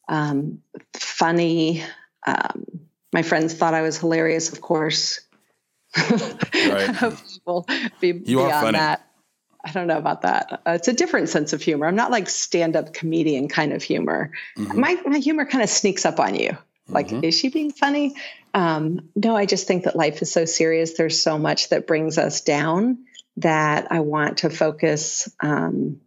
[0.07, 0.61] um,
[0.93, 1.83] funny.
[2.25, 2.65] Um,
[3.13, 5.21] my friends thought I was hilarious, of course.
[5.97, 7.13] Right.
[8.01, 8.77] Be you beyond are funny.
[8.77, 9.07] that.
[9.63, 10.61] I don't know about that.
[10.65, 11.87] Uh, it's a different sense of humor.
[11.87, 14.31] I'm not like stand up comedian kind of humor.
[14.57, 14.79] Mm-hmm.
[14.79, 16.57] My, my humor kind of sneaks up on you.
[16.87, 17.23] Like, mm-hmm.
[17.23, 18.15] is she being funny?
[18.53, 20.93] Um, no, I just think that life is so serious.
[20.93, 23.05] There's so much that brings us down
[23.37, 25.99] that I want to focus um,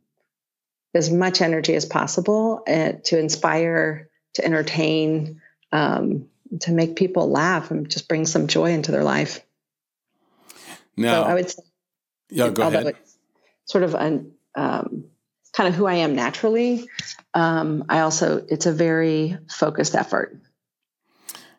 [0.95, 5.41] as much energy as possible uh, to inspire, to entertain,
[5.73, 6.29] um,
[6.61, 9.45] to make people laugh and just bring some joy into their life.
[10.97, 11.63] Now, so I would say,
[12.31, 12.97] yeah, go ahead.
[13.67, 15.05] sort of an, um,
[15.53, 16.89] kind of who I am naturally.
[17.35, 20.41] Um, I also, it's a very focused effort.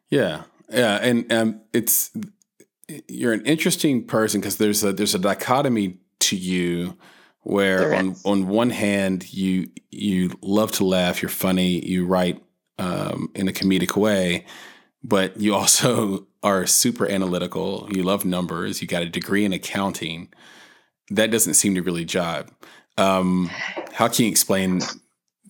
[0.10, 2.12] Yeah, yeah, and um, it's
[3.08, 6.98] you're an interesting person because there's a there's a dichotomy to you
[7.42, 12.44] where on on one hand you you love to laugh, you're funny, you write
[12.78, 14.46] um, in a comedic way,
[15.04, 17.88] but you also are super analytical.
[17.92, 18.82] You love numbers.
[18.82, 20.30] You got a degree in accounting.
[21.10, 22.50] That doesn't seem to really jive.
[22.98, 23.50] Um,
[23.94, 24.82] how can you explain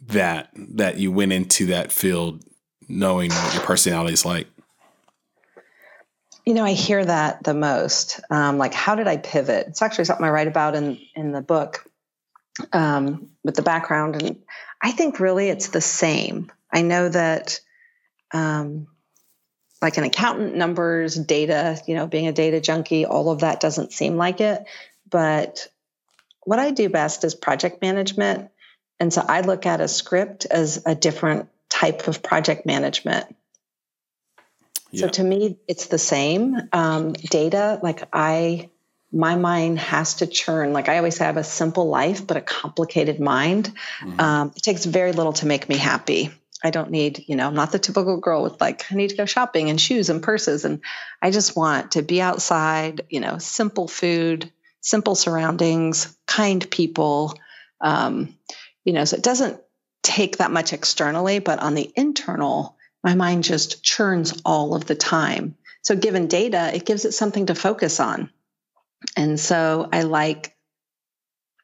[0.08, 2.43] that that you went into that field
[2.88, 4.47] knowing what your personality is like?
[6.49, 8.21] You know, I hear that the most.
[8.31, 9.67] Um, like, how did I pivot?
[9.67, 11.88] It's actually something I write about in in the book
[12.73, 14.41] um, with the background, and
[14.81, 16.51] I think really it's the same.
[16.73, 17.59] I know that,
[18.33, 18.88] um,
[19.79, 21.79] like an accountant, numbers, data.
[21.85, 24.63] You know, being a data junkie, all of that doesn't seem like it.
[25.07, 25.67] But
[26.45, 28.49] what I do best is project management,
[28.99, 33.35] and so I look at a script as a different type of project management.
[34.91, 35.02] Yeah.
[35.02, 36.58] So to me, it's the same.
[36.71, 38.69] Um, data, like I,
[39.12, 40.73] my mind has to churn.
[40.73, 43.73] Like I always say, I have a simple life, but a complicated mind.
[44.02, 44.19] Mm-hmm.
[44.19, 46.32] Um, it takes very little to make me happy.
[46.63, 49.15] I don't need, you know, I'm not the typical girl with like, I need to
[49.15, 50.65] go shopping and shoes and purses.
[50.65, 50.82] And
[51.21, 57.34] I just want to be outside, you know, simple food, simple surroundings, kind people.
[57.80, 58.36] Um,
[58.84, 59.62] you know, so it doesn't
[60.04, 64.95] take that much externally, but on the internal, my mind just churns all of the
[64.95, 65.55] time.
[65.81, 68.29] So, given data, it gives it something to focus on.
[69.15, 70.55] And so, I like,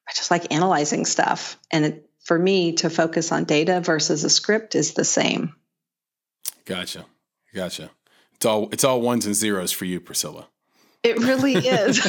[0.08, 1.60] I just like analyzing stuff.
[1.72, 5.56] And it, for me, to focus on data versus a script is the same.
[6.66, 7.06] Gotcha.
[7.54, 7.92] Gotcha.
[8.36, 10.48] It's all it's all ones and zeros for you, Priscilla.
[11.04, 12.00] It really is.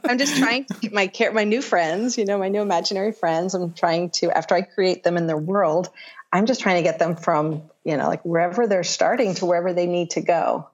[0.04, 3.12] I'm just trying to get my care, my new friends, you know, my new imaginary
[3.12, 3.54] friends.
[3.54, 5.90] I'm trying to after I create them in their world,
[6.36, 9.72] I'm just trying to get them from you know, like wherever they're starting to wherever
[9.72, 10.68] they need to go.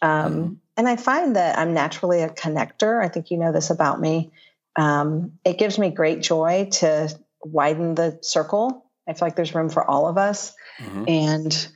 [0.00, 0.54] Um, mm-hmm.
[0.78, 3.04] And I find that I'm naturally a connector.
[3.04, 4.32] I think you know this about me.
[4.74, 8.86] Um, it gives me great joy to widen the circle.
[9.06, 10.54] I feel like there's room for all of us.
[10.78, 11.04] Mm-hmm.
[11.06, 11.68] And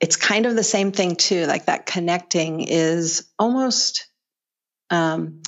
[0.00, 1.46] it's kind of the same thing, too.
[1.46, 4.08] Like that connecting is almost
[4.90, 5.40] um,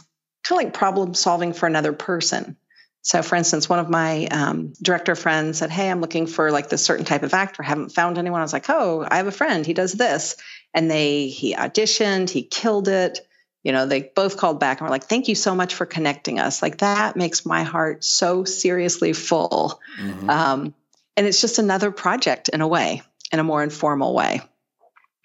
[0.45, 2.57] kind of like problem solving for another person.
[3.05, 6.71] So, for instance, one of my um, director friends said, Hey, I'm looking for like
[6.71, 7.63] this certain type of actor.
[7.63, 8.41] I haven't found anyone.
[8.41, 9.67] I was like, Oh, I have a friend.
[9.67, 10.37] He does this.
[10.73, 13.21] And they, he auditioned, he killed it.
[13.63, 16.41] You know, they both called back and were like, Thank you so much for connecting
[16.41, 16.63] us.
[16.63, 19.83] Like, that makes my heart so seriously full.
[20.01, 20.31] Mm-hmm.
[20.31, 20.75] Um,
[21.15, 24.41] and it's just another project in a way, in a more informal way.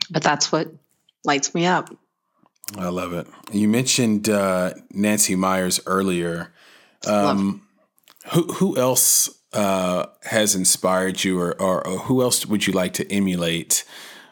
[0.10, 0.68] But that's what
[1.24, 1.96] lights me up.
[2.78, 3.26] I love it.
[3.54, 6.52] You mentioned uh, Nancy Meyers earlier.
[7.08, 7.66] Um,
[8.32, 12.94] who who else uh, has inspired you, or, or, or, who else would you like
[12.94, 13.84] to emulate,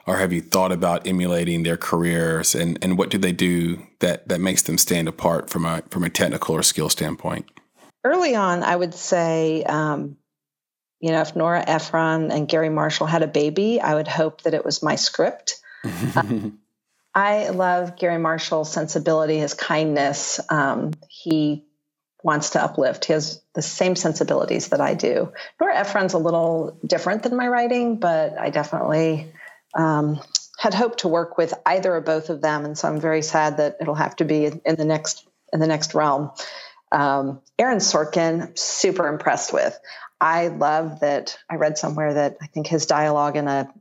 [0.05, 4.27] or have you thought about emulating their careers, and, and what do they do that
[4.27, 7.45] that makes them stand apart from a from a technical or skill standpoint?
[8.03, 10.17] Early on, I would say, um,
[10.99, 14.53] you know, if Nora Ephron and Garry Marshall had a baby, I would hope that
[14.53, 15.55] it was my script.
[16.15, 16.59] um,
[17.13, 20.39] I love Garry Marshall's sensibility, his kindness.
[20.49, 21.66] Um, he
[22.23, 23.05] wants to uplift.
[23.05, 25.31] He has the same sensibilities that I do.
[25.59, 29.31] Nora Ephron's a little different than my writing, but I definitely
[29.75, 30.19] um,
[30.57, 33.57] had hoped to work with either or both of them, and so I'm very sad
[33.57, 36.31] that it'll have to be in the next in the next realm.
[36.91, 39.77] Um, Aaron Sorkin, super impressed with.
[40.19, 41.37] I love that.
[41.49, 43.71] I read somewhere that I think his dialogue in a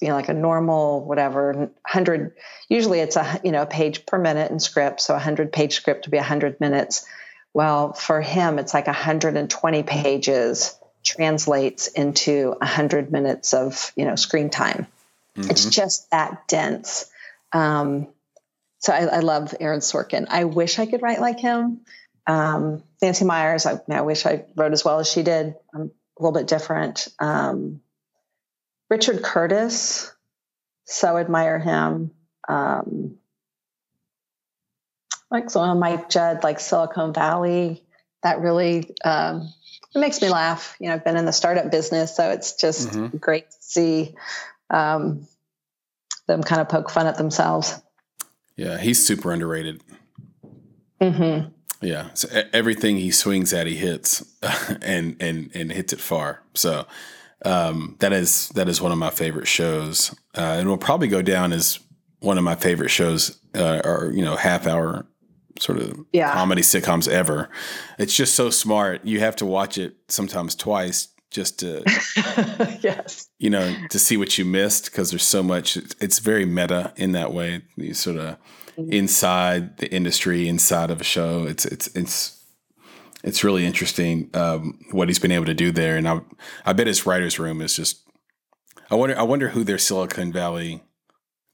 [0.00, 2.34] you know like a normal whatever 100
[2.68, 5.74] usually it's a you know a page per minute in script so a 100 page
[5.74, 7.06] script to be 100 minutes
[7.56, 14.50] well, for him, it's like 120 pages translates into 100 minutes of you know screen
[14.50, 14.86] time.
[15.34, 15.50] Mm-hmm.
[15.50, 17.10] It's just that dense.
[17.52, 18.08] Um,
[18.80, 20.26] so I, I, love Aaron Sorkin.
[20.28, 21.80] I wish I could write like him.
[22.26, 25.54] Um, Nancy Meyers, I, I, wish I wrote as well as she did.
[25.74, 25.90] I'm
[26.20, 27.08] a little bit different.
[27.18, 27.80] Um,
[28.90, 30.12] Richard Curtis,
[30.84, 32.10] so admire him.
[32.46, 33.16] Um,
[35.30, 37.82] like so Mike Judge, like Silicon Valley,
[38.22, 39.52] that really um,
[39.94, 40.76] it makes me laugh.
[40.80, 43.16] You know, I've been in the startup business, so it's just mm-hmm.
[43.16, 44.14] great to see
[44.70, 45.26] um,
[46.26, 47.80] them kind of poke fun at themselves.
[48.56, 49.82] Yeah, he's super underrated.
[51.00, 51.48] Mm-hmm.
[51.82, 54.24] Yeah, so everything he swings at, he hits,
[54.82, 56.42] and and and hits it far.
[56.54, 56.86] So
[57.44, 61.20] um, that is that is one of my favorite shows, uh, and will probably go
[61.20, 61.78] down as
[62.20, 65.06] one of my favorite shows, uh, or you know, half hour
[65.58, 66.32] sort of yeah.
[66.32, 67.48] comedy sitcoms ever.
[67.98, 69.04] It's just so smart.
[69.04, 71.82] You have to watch it sometimes twice just to
[72.80, 76.92] yes you know to see what you missed because there's so much it's very meta
[76.96, 78.38] in that way you sort of
[78.76, 78.92] mm-hmm.
[78.92, 82.44] inside the industry inside of a show it's it's it's
[83.24, 86.20] it's really interesting um, what he's been able to do there and I
[86.64, 88.06] I bet his writers room is just
[88.90, 90.82] I wonder I wonder who their Silicon Valley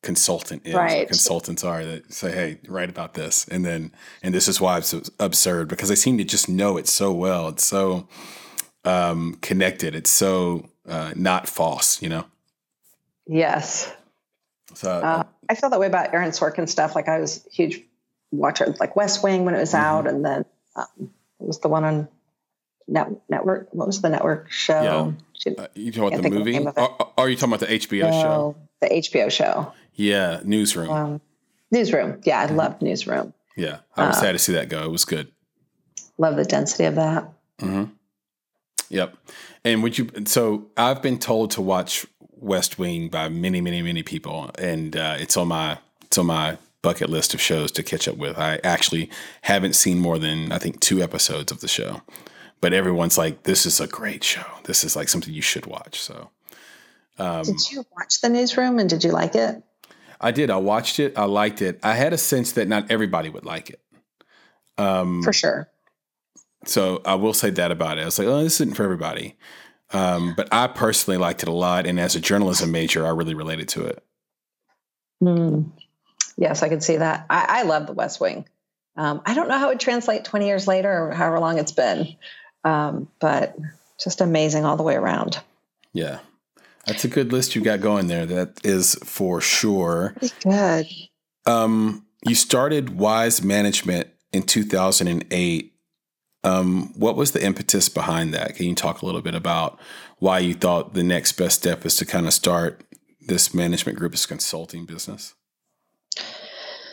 [0.02, 1.06] consultant is right.
[1.06, 3.46] consultants are that say hey write about this.
[3.48, 3.92] And then
[4.22, 7.48] and this is why it's absurd because they seem to just know it so well.
[7.48, 8.08] It's so
[8.84, 9.94] um, connected.
[9.94, 12.24] It's so uh, not false you know?
[13.26, 13.92] Yes.
[14.74, 16.94] So uh, i feel that way about aaron sorkin stuff.
[16.96, 17.82] Like i was a huge
[18.32, 19.84] watcher like west wing when it was mm-hmm.
[19.84, 20.44] out and then
[20.74, 20.86] um,
[21.40, 22.08] it was the one on
[22.88, 25.14] net, network what was the network show?
[25.46, 25.52] Yeah.
[25.58, 26.58] uh, you talking about the movie?
[26.58, 28.56] the are, are, you talking about the hbo no, show?
[28.80, 30.90] The hbo show yeah, Newsroom.
[30.90, 31.20] Um,
[31.70, 32.20] newsroom.
[32.24, 33.34] Yeah, I loved Newsroom.
[33.56, 34.84] Yeah, I was uh, sad to see that go.
[34.84, 35.30] It was good.
[36.18, 37.28] Love the density of that.
[37.60, 37.84] Mm-hmm.
[38.90, 39.16] Yep.
[39.64, 40.08] And would you?
[40.26, 42.06] So I've been told to watch
[42.42, 46.58] West Wing by many, many, many people, and uh, it's on my it's on my
[46.82, 48.36] bucket list of shows to catch up with.
[48.38, 49.08] I actually
[49.42, 52.02] haven't seen more than I think two episodes of the show,
[52.60, 54.44] but everyone's like, "This is a great show.
[54.64, 56.30] This is like something you should watch." So,
[57.18, 59.62] um, did you watch the Newsroom and did you like it?
[60.22, 60.50] I did.
[60.50, 61.18] I watched it.
[61.18, 61.80] I liked it.
[61.82, 63.80] I had a sense that not everybody would like it.
[64.78, 65.68] Um, for sure.
[66.64, 68.02] So I will say that about it.
[68.02, 69.36] I was like, oh, this isn't for everybody.
[69.92, 71.86] Um, but I personally liked it a lot.
[71.86, 74.02] And as a journalism major, I really related to it.
[75.22, 75.70] Mm.
[76.36, 77.26] Yes, I can see that.
[77.28, 78.46] I, I love the West Wing.
[78.96, 81.72] Um, I don't know how it would translate 20 years later or however long it's
[81.72, 82.16] been,
[82.64, 83.56] um, but
[84.02, 85.38] just amazing all the way around.
[85.92, 86.18] Yeah.
[86.86, 88.26] That's a good list you got going there.
[88.26, 90.14] That is for sure.
[90.42, 90.86] Good.
[91.46, 95.72] Um, you started Wise Management in 2008.
[96.44, 98.56] Um, what was the impetus behind that?
[98.56, 99.78] Can you talk a little bit about
[100.18, 102.84] why you thought the next best step is to kind of start
[103.20, 105.34] this management group as consulting business?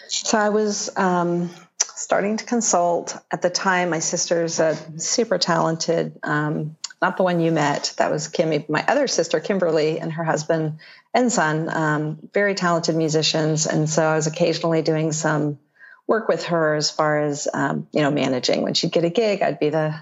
[0.08, 3.90] So I was um, starting to consult at the time.
[3.90, 7.94] My sister's a super talented um, not the one you met.
[7.98, 10.80] That was Kimmy, my other sister, Kimberly, and her husband
[11.14, 13.66] and son, um, very talented musicians.
[13.68, 15.60] And so I was occasionally doing some
[16.08, 18.64] work with her as far as, um, you know, managing.
[18.64, 19.96] When she'd get a gig, I'd be the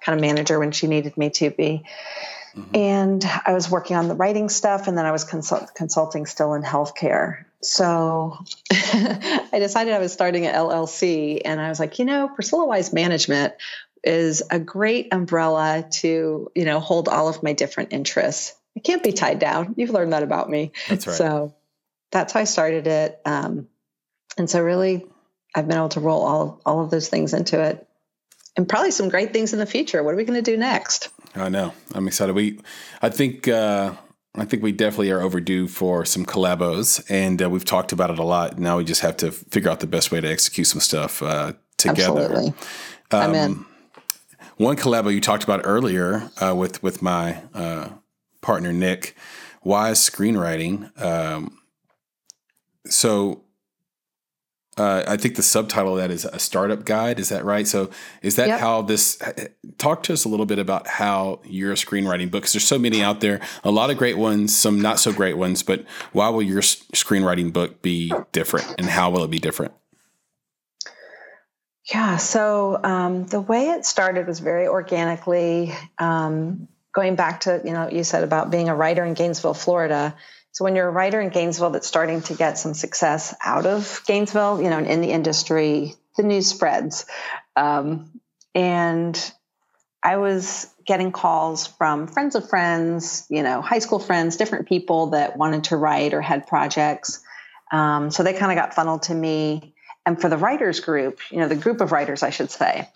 [0.00, 1.84] kind of manager when she needed me to be.
[2.54, 2.76] Mm-hmm.
[2.76, 6.54] And I was working on the writing stuff, and then I was consult- consulting still
[6.54, 7.44] in healthcare.
[7.60, 8.38] So
[8.72, 12.92] I decided I was starting an LLC, and I was like, you know, Priscilla Wise
[12.92, 13.54] Management
[14.04, 18.54] is a great umbrella to, you know, hold all of my different interests.
[18.76, 19.74] I can't be tied down.
[19.76, 20.72] You've learned that about me.
[20.88, 21.16] That's right.
[21.16, 21.54] So
[22.10, 23.20] that's how I started it.
[23.24, 23.68] Um,
[24.36, 25.06] and so really
[25.54, 27.86] I've been able to roll all of, all of those things into it
[28.56, 30.02] and probably some great things in the future.
[30.02, 31.08] What are we going to do next?
[31.34, 31.72] I know.
[31.92, 32.34] I'm excited.
[32.34, 32.60] We,
[33.02, 33.94] I think, uh,
[34.36, 38.18] I think we definitely are overdue for some collabos, and uh, we've talked about it
[38.18, 38.58] a lot.
[38.58, 41.52] Now we just have to figure out the best way to execute some stuff uh,
[41.76, 42.22] together.
[42.22, 42.48] Absolutely.
[43.12, 43.66] Um, I'm in.
[44.56, 47.88] One collabo you talked about earlier uh, with with my uh,
[48.40, 49.16] partner Nick,
[49.64, 51.00] wise screenwriting.
[51.00, 51.58] Um,
[52.86, 53.44] so
[54.76, 57.18] uh, I think the subtitle of that is a startup guide.
[57.18, 57.66] Is that right?
[57.66, 57.90] So
[58.22, 58.60] is that yep.
[58.60, 59.20] how this?
[59.78, 62.52] Talk to us a little bit about how your screenwriting books.
[62.52, 65.62] There's so many out there, a lot of great ones, some not so great ones.
[65.62, 69.72] But why will your screenwriting book be different, and how will it be different?
[71.92, 72.16] Yeah.
[72.16, 75.72] So um, the way it started was very organically.
[75.98, 80.16] Um, going back to you know you said about being a writer in Gainesville, Florida.
[80.52, 84.02] So when you're a writer in Gainesville that's starting to get some success out of
[84.06, 87.06] Gainesville, you know, in the industry, the news spreads.
[87.56, 88.20] Um,
[88.54, 89.32] and
[90.00, 95.08] I was getting calls from friends of friends, you know, high school friends, different people
[95.08, 97.20] that wanted to write or had projects.
[97.72, 99.73] Um, so they kind of got funneled to me.
[100.06, 102.88] And for the writers group, you know, the group of writers, I should say,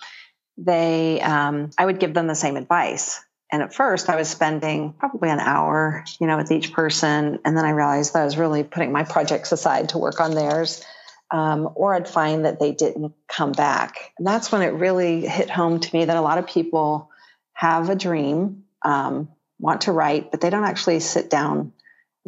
[0.56, 3.20] they, um, I would give them the same advice.
[3.50, 7.56] And at first, I was spending probably an hour, you know, with each person, and
[7.56, 10.84] then I realized that I was really putting my projects aside to work on theirs.
[11.30, 15.50] Um, or I'd find that they didn't come back, and that's when it really hit
[15.50, 17.10] home to me that a lot of people
[17.52, 19.28] have a dream, um,
[19.58, 21.72] want to write, but they don't actually sit down.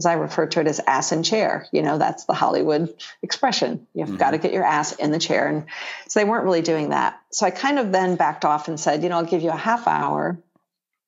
[0.00, 2.92] As I refer to it as ass in chair, you know, that's the Hollywood
[3.22, 3.86] expression.
[3.94, 4.16] You've mm-hmm.
[4.16, 5.46] got to get your ass in the chair.
[5.46, 5.66] And
[6.08, 7.20] so they weren't really doing that.
[7.30, 9.56] So I kind of then backed off and said, you know, I'll give you a
[9.56, 10.42] half hour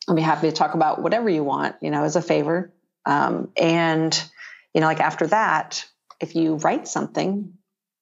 [0.09, 2.73] I'll be happy to talk about whatever you want, you know, as a favor.
[3.07, 4.23] Um, and,
[4.75, 5.87] you know, like after that,
[6.21, 7.55] if you write something,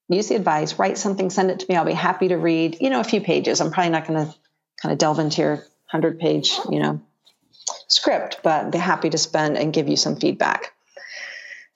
[0.09, 1.77] use the advice, write something, send it to me.
[1.77, 3.61] I'll be happy to read, you know, a few pages.
[3.61, 4.35] I'm probably not going to
[4.81, 5.55] kind of delve into your
[5.91, 7.01] 100 page, you know,
[7.89, 10.73] script, but be happy to spend and give you some feedback.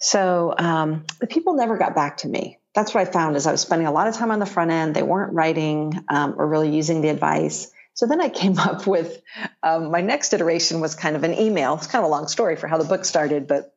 [0.00, 2.58] So um, the people never got back to me.
[2.74, 4.70] That's what I found is I was spending a lot of time on the front
[4.70, 4.94] end.
[4.94, 7.70] They weren't writing um, or really using the advice.
[7.94, 9.22] So then I came up with
[9.62, 11.74] um, my next iteration was kind of an email.
[11.74, 13.74] It's kind of a long story for how the book started, but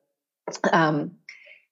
[0.72, 1.18] um,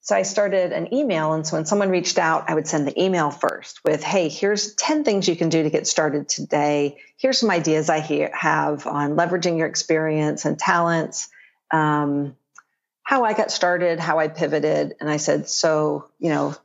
[0.06, 1.34] so I started an email.
[1.34, 4.76] And so when someone reached out, I would send the email first with, hey, here's
[4.76, 7.00] 10 things you can do to get started today.
[7.18, 11.30] Here's some ideas I have on leveraging your experience and talents,
[11.72, 12.36] um,
[13.06, 14.96] how I got started, how I pivoted.
[15.00, 16.56] And I said, so, you know,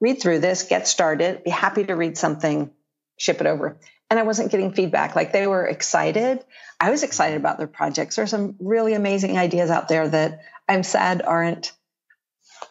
[0.00, 2.70] read through this, get started, be happy to read something,
[3.16, 3.78] ship it over
[4.10, 5.14] and I wasn't getting feedback.
[5.14, 6.44] Like they were excited.
[6.80, 8.16] I was excited about their projects.
[8.16, 11.72] There's some really amazing ideas out there that I'm sad aren't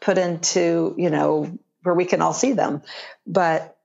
[0.01, 2.81] put into, you know, where we can all see them.
[3.25, 3.77] But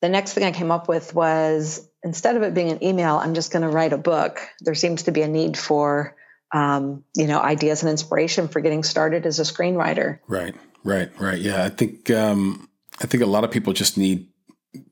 [0.00, 3.34] the next thing I came up with was instead of it being an email, I'm
[3.34, 4.40] just going to write a book.
[4.60, 6.14] There seems to be a need for,
[6.52, 10.18] um, you know, ideas and inspiration for getting started as a screenwriter.
[10.26, 11.38] Right, right, right.
[11.38, 12.68] Yeah, I think um,
[13.00, 14.28] I think a lot of people just need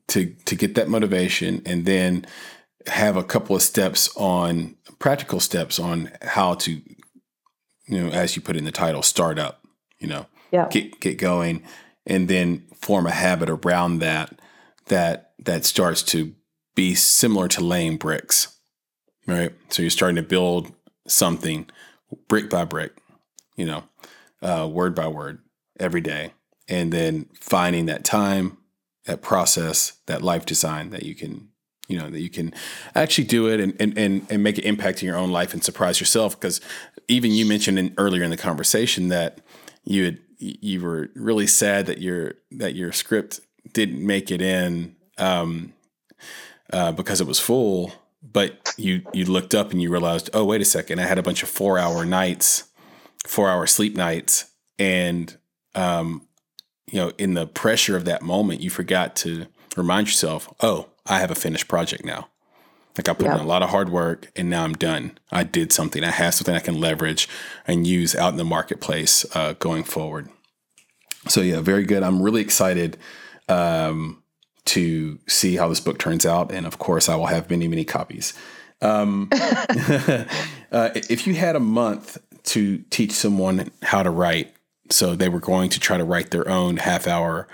[0.09, 2.25] to to get that motivation and then
[2.87, 6.81] have a couple of steps on practical steps on how to
[7.87, 9.65] you know as you put in the title start up
[9.99, 10.67] you know yeah.
[10.69, 11.63] get get going
[12.05, 14.39] and then form a habit around that
[14.85, 16.33] that that starts to
[16.75, 18.55] be similar to laying bricks
[19.25, 20.71] right so you're starting to build
[21.07, 21.69] something
[22.27, 22.97] brick by brick
[23.55, 23.83] you know
[24.41, 25.39] uh, word by word
[25.79, 26.31] every day
[26.67, 28.57] and then finding that time
[29.07, 31.47] that process, that life design that you can,
[31.87, 32.53] you know, that you can
[32.93, 35.63] actually do it and and and, and make an impact in your own life and
[35.63, 36.39] surprise yourself.
[36.39, 36.61] Because
[37.07, 39.39] even you mentioned in, earlier in the conversation that
[39.83, 43.39] you had you were really sad that your that your script
[43.73, 45.73] didn't make it in um,
[46.71, 47.93] uh, because it was full.
[48.31, 51.23] But you you looked up and you realized, oh wait a second, I had a
[51.23, 52.65] bunch of four hour nights,
[53.25, 55.35] four hour sleep nights, and
[55.75, 56.27] um,
[56.91, 61.19] you know, in the pressure of that moment, you forgot to remind yourself, oh, I
[61.19, 62.29] have a finished project now.
[62.97, 65.19] Like I put in a lot of hard work and now I'm done.
[65.31, 66.03] I did something.
[66.03, 67.29] I have something I can leverage
[67.67, 70.29] and use out in the marketplace uh, going forward.
[71.27, 72.01] So yeah, very good.
[72.01, 72.97] I'm really excited
[73.47, 74.23] um,
[74.67, 77.85] to see how this book turns out, and of course, I will have many, many
[77.85, 78.33] copies.
[78.81, 80.27] Um, uh,
[80.71, 84.53] if you had a month to teach someone how to write,
[84.89, 87.47] so they were going to try to write their own half hour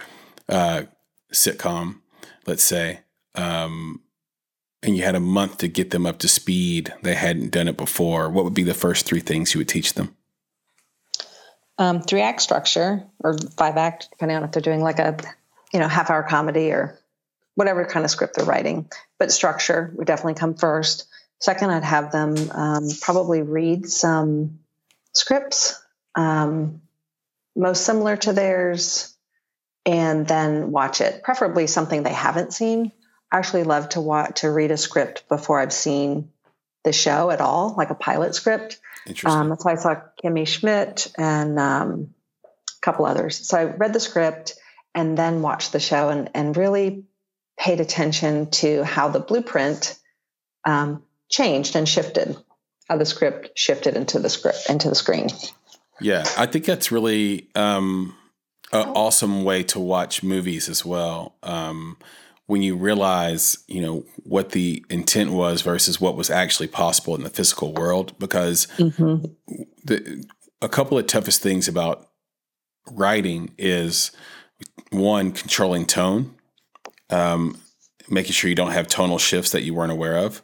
[0.50, 0.84] uh,
[1.32, 2.00] sitcom,
[2.46, 3.00] let's say.
[3.36, 4.02] Um,
[4.84, 6.94] and you had a month to get them up to speed.
[7.02, 8.30] They hadn't done it before.
[8.30, 10.16] What would be the first three things you would teach them?
[11.78, 15.18] Um, three act structure or five act, depending on if they're doing like a,
[15.74, 17.00] you know, half hour comedy or
[17.56, 18.90] whatever kind of script they're writing.
[19.20, 21.08] But structure would definitely come first.
[21.40, 24.60] Second, I'd have them um, probably read some
[25.14, 25.80] scripts,
[26.16, 26.82] um,
[27.56, 29.16] most similar to theirs,
[29.86, 32.92] and then watch it, preferably something they haven't seen.
[33.32, 36.30] I actually love to watch to read a script before I've seen
[36.84, 38.80] the show at all, like a pilot script.
[39.26, 43.48] Um, that's why I saw Kimmy Schmidt and um, a couple others.
[43.48, 44.56] So I read the script
[44.96, 47.04] and then watched the show and, and really
[47.64, 49.98] paid attention to how the blueprint
[50.66, 52.36] um, changed and shifted,
[52.90, 55.30] how the script shifted into the script into the screen.
[56.02, 58.18] Yeah, I think that's really um,
[58.74, 61.36] an awesome way to watch movies as well.
[61.42, 61.96] Um,
[62.48, 67.24] when you realize, you know, what the intent was versus what was actually possible in
[67.24, 69.26] the physical world, because mm-hmm.
[69.86, 70.26] the,
[70.62, 72.10] a couple of toughest things about
[72.92, 74.12] writing is
[74.92, 76.36] one controlling tone,
[77.14, 77.58] um,
[78.10, 80.42] making sure you don't have tonal shifts that you weren't aware of,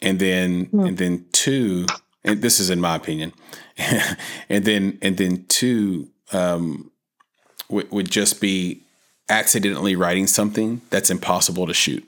[0.00, 0.88] and then mm.
[0.88, 1.86] and then two,
[2.24, 3.32] and this is in my opinion,
[4.48, 6.90] and then and then two um,
[7.68, 8.82] w- would just be
[9.28, 12.06] accidentally writing something that's impossible to shoot,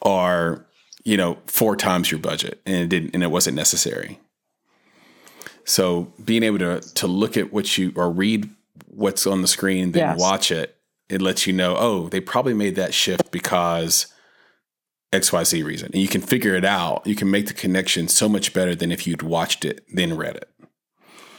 [0.00, 0.66] or
[1.04, 4.18] you know four times your budget and it didn't and it wasn't necessary.
[5.64, 8.50] So being able to to look at what you or read
[8.88, 10.18] what's on the screen, then yes.
[10.18, 10.76] watch it,
[11.12, 14.06] it lets you know, oh, they probably made that shift because
[15.12, 15.90] XYZ reason.
[15.92, 17.06] And you can figure it out.
[17.06, 20.36] You can make the connection so much better than if you'd watched it, then read
[20.36, 20.48] it.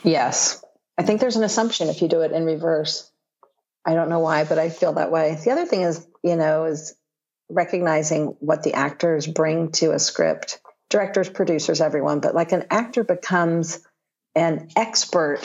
[0.04, 0.64] Yes.
[0.96, 3.12] I think there's an assumption if you do it in reverse.
[3.84, 5.40] I don't know why, but I feel that way.
[5.44, 6.94] The other thing is, you know, is
[7.50, 10.60] recognizing what the actors bring to a script.
[10.92, 13.80] Directors, producers, everyone, but like an actor becomes
[14.36, 15.40] an expert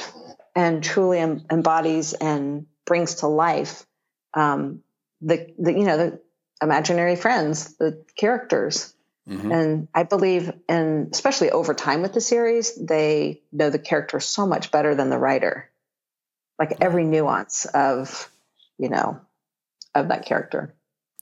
[0.54, 3.86] and truly embodies and brings to life
[4.34, 4.82] um,
[5.20, 6.20] the, the you know the
[6.62, 8.94] imaginary friends, the characters.
[9.28, 9.52] Mm-hmm.
[9.52, 14.46] And I believe and especially over time with the series, they know the character so
[14.46, 15.70] much better than the writer.
[16.58, 18.30] Like every nuance of,
[18.78, 19.20] you know,
[19.94, 20.74] of that character.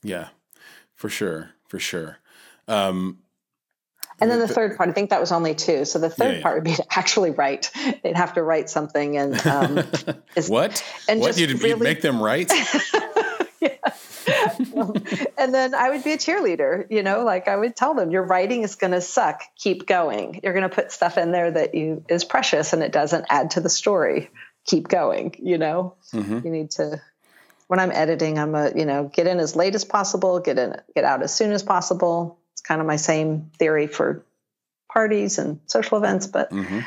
[0.03, 0.29] Yeah,
[0.95, 1.51] for sure.
[1.67, 2.17] For sure.
[2.67, 3.19] Um,
[4.19, 5.85] and then the third part, I think that was only two.
[5.85, 6.41] So the third yeah, yeah.
[6.41, 7.71] part would be to actually write.
[8.03, 9.75] They'd have to write something and um,
[10.47, 10.83] what?
[11.07, 12.51] And what you'd, really, you'd make them write?
[15.37, 18.23] and then I would be a cheerleader, you know, like I would tell them, your
[18.23, 19.41] writing is going to suck.
[19.55, 20.39] Keep going.
[20.43, 23.51] You're going to put stuff in there that you is precious and it doesn't add
[23.51, 24.29] to the story.
[24.65, 25.95] Keep going, you know.
[26.13, 26.45] Mm-hmm.
[26.45, 27.01] You need to
[27.67, 30.75] when I'm editing, I'm a, you know, get in as late as possible, get in
[30.95, 32.39] get out as soon as possible.
[32.67, 34.25] Kind of my same theory for
[34.91, 36.79] parties and social events, but mm-hmm.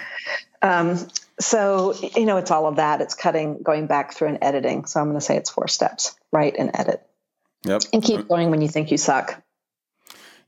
[0.63, 0.99] um,
[1.39, 5.01] so you know it's all of that it's cutting going back through and editing so
[5.01, 7.11] i'm going to say it's four steps write and edit
[7.65, 7.83] Yep.
[7.93, 9.43] And keep going when you think you suck.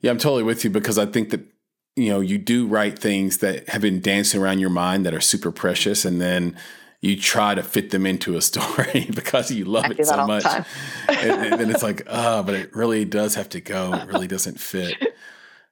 [0.01, 1.41] Yeah, I'm totally with you because I think that
[1.95, 5.21] you know you do write things that have been dancing around your mind that are
[5.21, 6.57] super precious, and then
[7.03, 10.45] you try to fit them into a story because you love it so much.
[11.09, 13.93] and, then it's like, oh, but it really does have to go.
[13.93, 14.95] It really doesn't fit.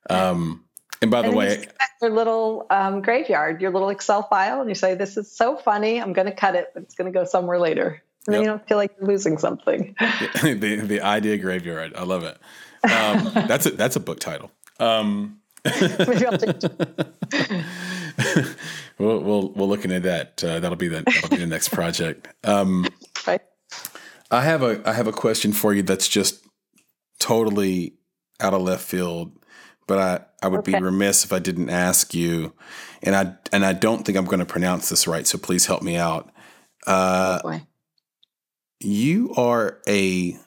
[0.10, 0.66] Um,
[1.02, 1.68] and by and the way,
[2.02, 6.02] your little um, graveyard, your little Excel file, and you say, "This is so funny.
[6.02, 8.48] I'm going to cut it, but it's going to go somewhere later." and then you
[8.48, 9.96] don't feel like you're losing something.
[10.44, 11.94] the the idea graveyard.
[11.96, 12.38] I love it.
[12.84, 14.52] Um, that's a that's a book title.
[14.80, 15.40] Um,
[19.02, 20.44] we'll, we'll we'll look into that.
[20.44, 22.28] Uh, that'll be the that'll be the next project.
[22.44, 22.88] Um,
[23.28, 23.42] right.
[24.30, 26.46] I have a I have a question for you that's just
[27.20, 27.96] totally
[28.40, 29.32] out of left field,
[29.88, 30.74] but I I would okay.
[30.74, 32.54] be remiss if I didn't ask you,
[33.04, 35.82] and I and I don't think I'm going to pronounce this right, so please help
[35.82, 36.32] me out.
[36.88, 37.60] Uh, oh
[38.84, 40.38] you are a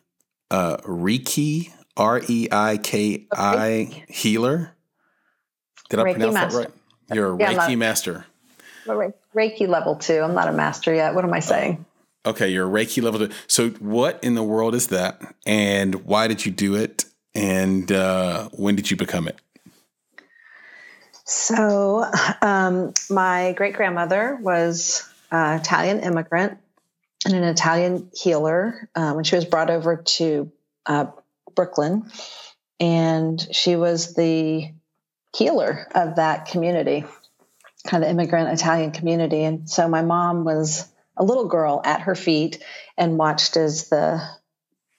[0.51, 4.75] uh, Reiki, R E I K I healer.
[5.89, 6.59] Did I Reiki pronounce master.
[6.59, 6.75] that right?
[7.15, 8.27] You're a yeah, Reiki master.
[8.87, 10.21] Reiki level two.
[10.21, 11.15] I'm not a master yet.
[11.15, 11.85] What am I saying?
[12.25, 13.35] Uh, okay, you're a Reiki level two.
[13.47, 15.35] So, what in the world is that?
[15.47, 17.05] And why did you do it?
[17.35, 19.41] And uh, when did you become it?
[21.25, 22.05] So,
[22.43, 26.59] um, my great grandmother was uh, Italian immigrant
[27.25, 30.53] and an Italian healer uh, when she was brought over to
[30.87, 31.07] uh,
[31.55, 32.11] Brooklyn.
[32.79, 34.71] And she was the
[35.35, 37.05] healer of that community,
[37.87, 39.45] kind of immigrant Italian community.
[39.45, 42.63] And so my mom was a little girl at her feet
[42.97, 44.23] and watched as the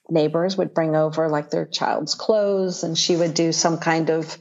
[0.10, 4.38] neighbors would bring over like their child's clothes and she would do some kind of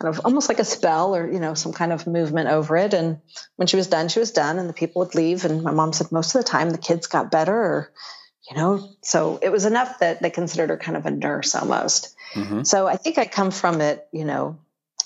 [0.00, 2.94] kind of almost like a spell or you know some kind of movement over it
[2.94, 3.20] and
[3.56, 5.92] when she was done she was done and the people would leave and my mom
[5.92, 7.92] said most of the time the kids got better or
[8.48, 12.14] you know so it was enough that they considered her kind of a nurse almost
[12.34, 12.62] mm-hmm.
[12.62, 14.56] so i think i come from it you know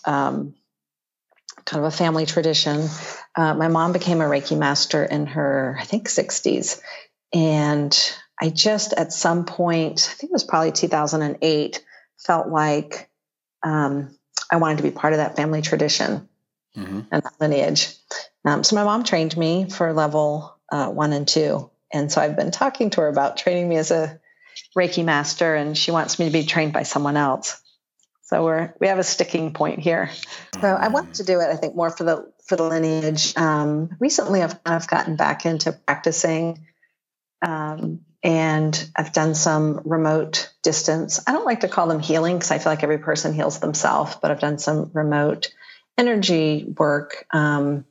[0.04, 0.54] um,
[1.64, 2.88] kind of a family tradition.
[3.36, 6.80] Uh, my mom became a Reiki master in her, I think, 60s.
[7.32, 7.96] And
[8.40, 11.84] I just, at some point, I think it was probably 2008,
[12.18, 13.08] felt like
[13.62, 14.16] um,
[14.50, 16.28] I wanted to be part of that family tradition
[16.76, 17.00] mm-hmm.
[17.10, 17.94] and that lineage.
[18.44, 21.70] Um, so my mom trained me for level uh, one and two.
[21.92, 24.18] And so I've been talking to her about training me as a
[24.76, 27.60] Reiki master, and she wants me to be trained by someone else.
[28.32, 30.08] So we're we have a sticking point here.
[30.58, 31.50] So I wanted to do it.
[31.50, 33.36] I think more for the for the lineage.
[33.36, 36.66] Um, recently, I've I've gotten back into practicing,
[37.42, 41.20] um, and I've done some remote distance.
[41.26, 44.16] I don't like to call them healing because I feel like every person heals themselves,
[44.22, 45.52] but I've done some remote
[45.98, 47.84] energy work, um,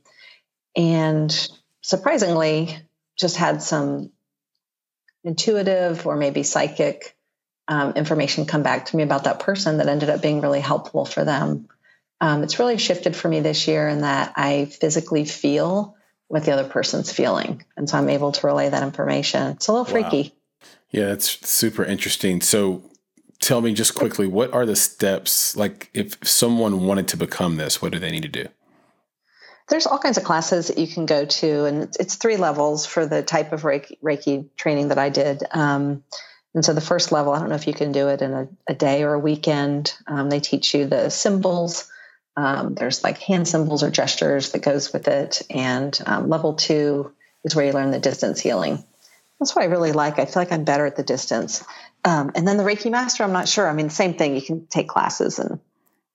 [0.76, 1.50] and
[1.82, 2.80] surprisingly,
[3.16, 4.12] just had some
[5.24, 7.16] intuitive or maybe psychic
[7.72, 11.06] um, information come back to me about that person that ended up being really helpful
[11.06, 11.70] for them.
[12.20, 15.96] Um, it's really shifted for me this year in that I physically feel
[16.28, 17.64] what the other person's feeling.
[17.78, 19.54] And so I'm able to relay that information.
[19.54, 20.36] It's a little freaky.
[20.90, 22.42] Yeah, it's super interesting.
[22.42, 22.84] So
[23.40, 25.56] tell me just quickly, what are the steps?
[25.56, 28.48] Like, if someone wanted to become this, what do they need to do?
[29.70, 32.86] There's all kinds of classes that you can go to, and it's, it's three levels
[32.86, 35.44] for the type of Reiki, Reiki training that I did.
[35.52, 36.04] Um,
[36.54, 38.48] and so the first level, I don't know if you can do it in a,
[38.68, 39.94] a day or a weekend.
[40.08, 41.90] Um, they teach you the symbols.
[42.36, 45.42] Um, there's like hand symbols or gestures that goes with it.
[45.50, 48.84] And um, level two is where you learn the distance healing.
[49.40, 50.20] That's what I really like.
[50.20, 51.64] I feel like I'm better at the distance.
[52.04, 53.68] Um, and then the Reiki master, I'm not sure.
[53.68, 54.36] I mean, same thing.
[54.36, 55.60] You can take classes and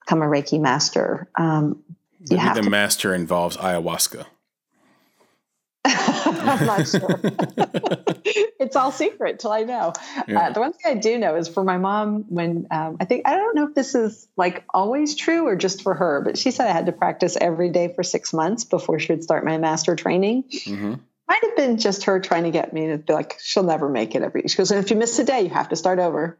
[0.00, 1.28] become a Reiki master.
[1.34, 1.82] Um,
[2.28, 4.26] you have the to- master involves ayahuasca.
[6.26, 7.20] I'm not sure.
[8.60, 9.92] it's all secret till I know.
[10.26, 10.40] Yeah.
[10.40, 13.26] Uh, the one thing I do know is for my mom, when um, I think,
[13.26, 16.50] I don't know if this is like always true or just for her, but she
[16.50, 19.58] said I had to practice every day for six months before she would start my
[19.58, 20.44] master training.
[20.44, 20.94] Mm-hmm.
[21.28, 24.14] Might have been just her trying to get me to be like, she'll never make
[24.14, 24.44] it every.
[24.46, 26.38] She goes, and if you miss a day, you have to start over.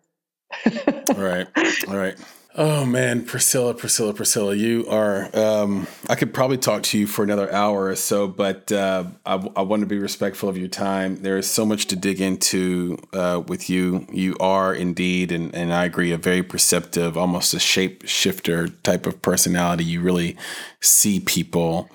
[1.16, 1.49] right.
[1.89, 2.16] All right.
[2.59, 5.28] Oh man, Priscilla, Priscilla, Priscilla, you are.
[5.36, 9.34] Um, I could probably talk to you for another hour or so, but uh, I,
[9.54, 11.20] I, want to be respectful of your time.
[11.20, 14.07] There is so much to dig into uh, with you.
[14.11, 19.04] You are indeed, and, and I agree, a very perceptive, almost a shape shifter type
[19.04, 19.84] of personality.
[19.84, 20.38] You really
[20.80, 21.90] see people,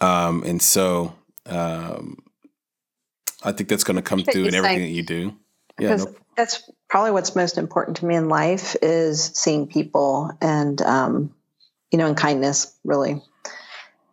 [0.00, 1.12] um, and so
[1.46, 2.22] um,
[3.42, 5.34] I think that's going to come through in everything that you do.
[5.80, 6.14] Yeah, no.
[6.36, 11.34] that's probably what's most important to me in life is seeing people and um,
[11.90, 13.20] you know and kindness really.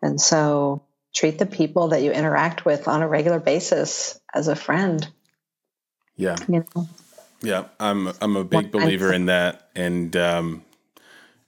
[0.01, 0.82] And so
[1.13, 5.07] treat the people that you interact with on a regular basis as a friend.
[6.15, 6.38] Yeah.
[6.47, 6.88] You know?
[7.43, 9.69] Yeah i'm i'm a big believer in that.
[9.75, 10.63] And um,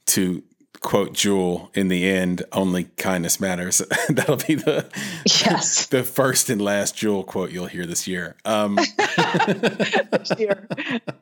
[0.06, 0.44] to
[0.84, 3.82] quote Jewel in the end, only kindness matters.
[4.10, 4.86] That'll be the
[5.26, 8.36] yes the first and last Jewel quote you'll hear this year.
[8.46, 8.78] Um.
[10.38, 10.68] year.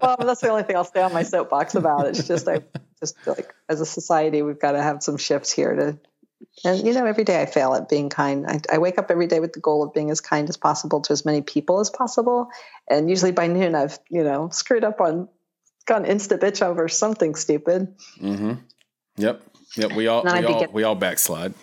[0.02, 2.08] Well, that's the only thing I'll stay on my soapbox about.
[2.08, 2.62] It's just I
[3.00, 5.98] just like as a society we've got to have some shifts here to.
[6.66, 8.48] And you know, every day I fail at being kind.
[8.48, 11.00] I, I wake up every day with the goal of being as kind as possible
[11.02, 12.50] to as many people as possible,
[12.90, 15.30] and usually by noon I've you know screwed up on
[15.86, 17.96] gone insta bitch over something stupid.
[18.20, 18.54] Mm-hmm.
[19.18, 19.51] Yep.
[19.78, 21.54] Yep, we all we all, we all backslide.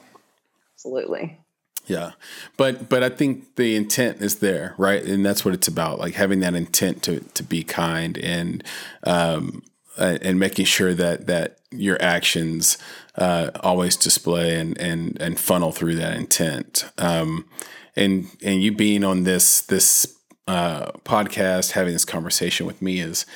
[0.74, 1.38] Absolutely.
[1.86, 2.12] Yeah.
[2.56, 5.02] But but I think the intent is there, right?
[5.02, 8.62] And that's what it's about, like having that intent to to be kind and
[9.04, 9.62] um
[9.98, 12.78] and making sure that that your actions
[13.16, 16.84] uh, always display and and and funnel through that intent.
[16.98, 17.46] Um,
[17.96, 23.26] and and you being on this this uh, podcast, having this conversation with me is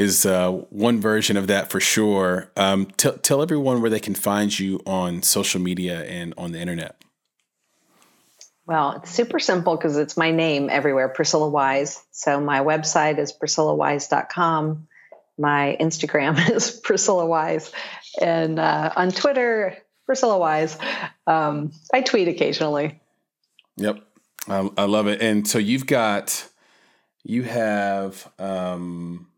[0.00, 2.50] is uh, one version of that for sure.
[2.56, 6.58] Um, t- tell everyone where they can find you on social media and on the
[6.58, 7.02] internet.
[8.66, 12.02] Well, it's super simple because it's my name everywhere, Priscilla Wise.
[12.12, 14.88] So my website is priscillawise.com.
[15.36, 17.70] My Instagram is Priscilla Wise.
[18.20, 19.76] And uh, on Twitter,
[20.06, 20.78] Priscilla Wise.
[21.26, 23.00] Um, I tweet occasionally.
[23.76, 24.02] Yep.
[24.48, 25.20] I, I, love it.
[25.20, 26.48] And so you've got,
[27.22, 29.29] you have, um,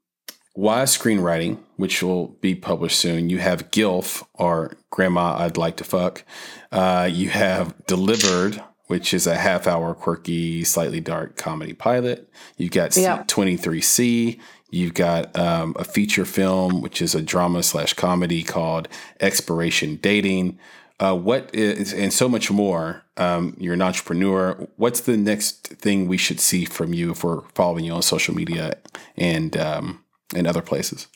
[0.55, 3.30] Wise Screenwriting, which will be published soon.
[3.30, 6.24] You have GILF, or Grandma I'd Like to Fuck.
[6.70, 12.28] Uh, you have Delivered, which is a half hour, quirky, slightly dark comedy pilot.
[12.59, 13.24] You've got yeah.
[13.24, 14.38] 23C.
[14.70, 18.88] You've got um, a feature film, which is a drama slash comedy called
[19.20, 20.59] Expiration Dating.
[21.00, 23.03] Uh, what is, and so much more.
[23.16, 24.68] Um, you're an entrepreneur.
[24.76, 28.34] What's the next thing we should see from you if we're following you on social
[28.34, 28.74] media
[29.16, 30.01] and um,
[30.35, 31.09] in other places?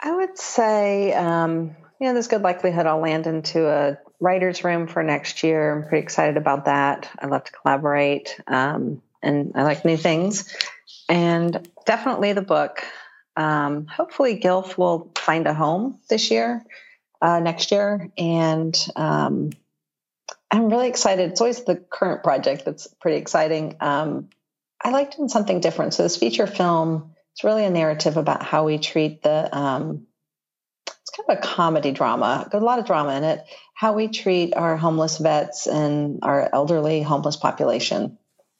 [0.00, 1.76] I would say um,
[2.08, 5.72] know, there's good likelihood I'll land into a writer's room for next year.
[5.72, 7.08] I'm pretty excited about that.
[7.20, 10.54] I love to collaborate um, and I like new things.
[11.08, 12.84] And definitely the book.
[13.36, 16.64] Um, hopefully, Gilf will find a home this year,
[17.22, 18.10] uh, next year.
[18.18, 19.50] And um,
[20.50, 21.30] I'm really excited.
[21.30, 23.76] It's always the current project that's pretty exciting.
[23.80, 24.28] Um,
[24.82, 25.94] I like doing something different.
[25.94, 30.06] So, this feature film is really a narrative about how we treat the um,
[30.86, 33.44] it's kind of a comedy drama, got a lot of drama in it.
[33.74, 38.18] How we treat our homeless vets and our elderly homeless population,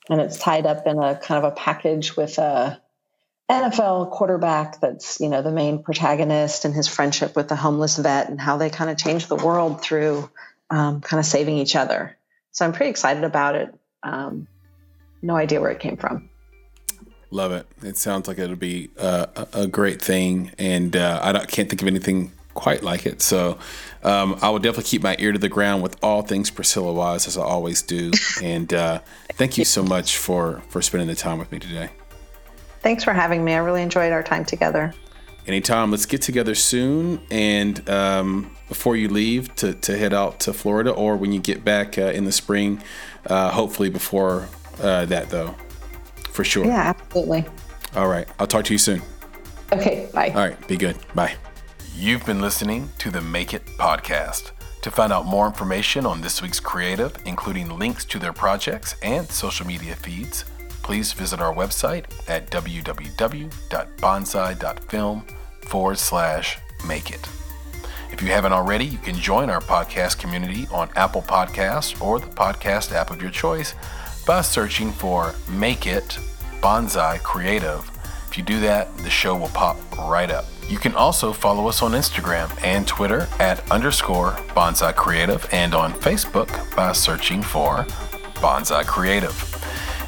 [0.09, 2.81] and it's tied up in a kind of a package with a
[3.51, 8.29] NFL quarterback that's you know the main protagonist and his friendship with the homeless vet
[8.29, 10.31] and how they kind of change the world through
[10.70, 12.16] um, kind of saving each other.
[12.53, 13.74] So I'm pretty excited about it.
[14.03, 14.47] Um,
[15.20, 16.31] no idea where it came from.
[17.31, 17.66] Love it.
[17.83, 21.89] It sounds like it'll be uh, a great thing, and uh, I can't think of
[21.89, 23.22] anything quite like it.
[23.22, 23.59] So
[24.03, 27.29] um, I will definitely keep my ear to the ground with all things Priscilla Wise,
[27.29, 28.11] as I always do.
[28.43, 29.01] And uh,
[29.35, 31.91] thank you so much for for spending the time with me today.
[32.81, 33.55] Thanks for having me.
[33.55, 34.95] I really enjoyed our time together.
[35.47, 35.91] Anytime.
[35.91, 37.20] Let's get together soon.
[37.31, 41.64] And um, before you leave to, to head out to Florida, or when you get
[41.64, 42.83] back uh, in the spring,
[43.26, 44.49] uh, hopefully before
[44.81, 45.55] uh, that, though,
[46.39, 46.64] for sure.
[46.64, 47.45] Yeah, absolutely.
[47.97, 48.28] All right.
[48.39, 49.03] I'll talk to you soon.
[49.72, 50.09] Okay.
[50.14, 50.28] Bye.
[50.28, 50.68] All right.
[50.68, 50.97] Be good.
[51.12, 51.34] Bye.
[51.97, 54.53] You've been listening to the Make It podcast.
[54.82, 59.28] To find out more information on this week's creative, including links to their projects and
[59.28, 60.45] social media feeds,
[60.84, 65.26] please visit our website at www.bonsai.film
[65.62, 67.28] forward slash make it.
[68.12, 72.28] If you haven't already, you can join our podcast community on Apple Podcasts or the
[72.28, 73.74] podcast app of your choice
[74.29, 76.18] by searching for Make It
[76.61, 77.91] Bonsai Creative.
[78.29, 80.45] If you do that, the show will pop right up.
[80.68, 85.95] You can also follow us on Instagram and Twitter at underscore Bonsai Creative and on
[85.95, 87.87] Facebook by searching for
[88.35, 89.33] Bonsai Creative.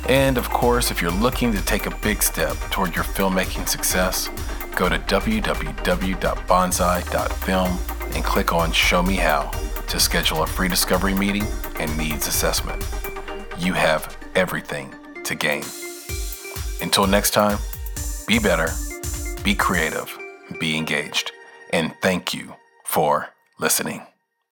[0.06, 4.28] And of course, if you're looking to take a big step toward your filmmaking success,
[4.76, 7.78] go to www.bonsai.film
[8.14, 9.50] and click on Show Me How
[9.88, 11.46] to schedule a free discovery meeting
[11.78, 12.84] and needs assessment.
[13.61, 14.94] You have everything
[15.24, 15.62] to gain.
[16.80, 17.58] Until next time,
[18.26, 18.68] be better,
[19.44, 20.18] be creative
[20.58, 21.32] be engaged.
[21.72, 22.54] And thank you
[22.84, 24.09] for listening.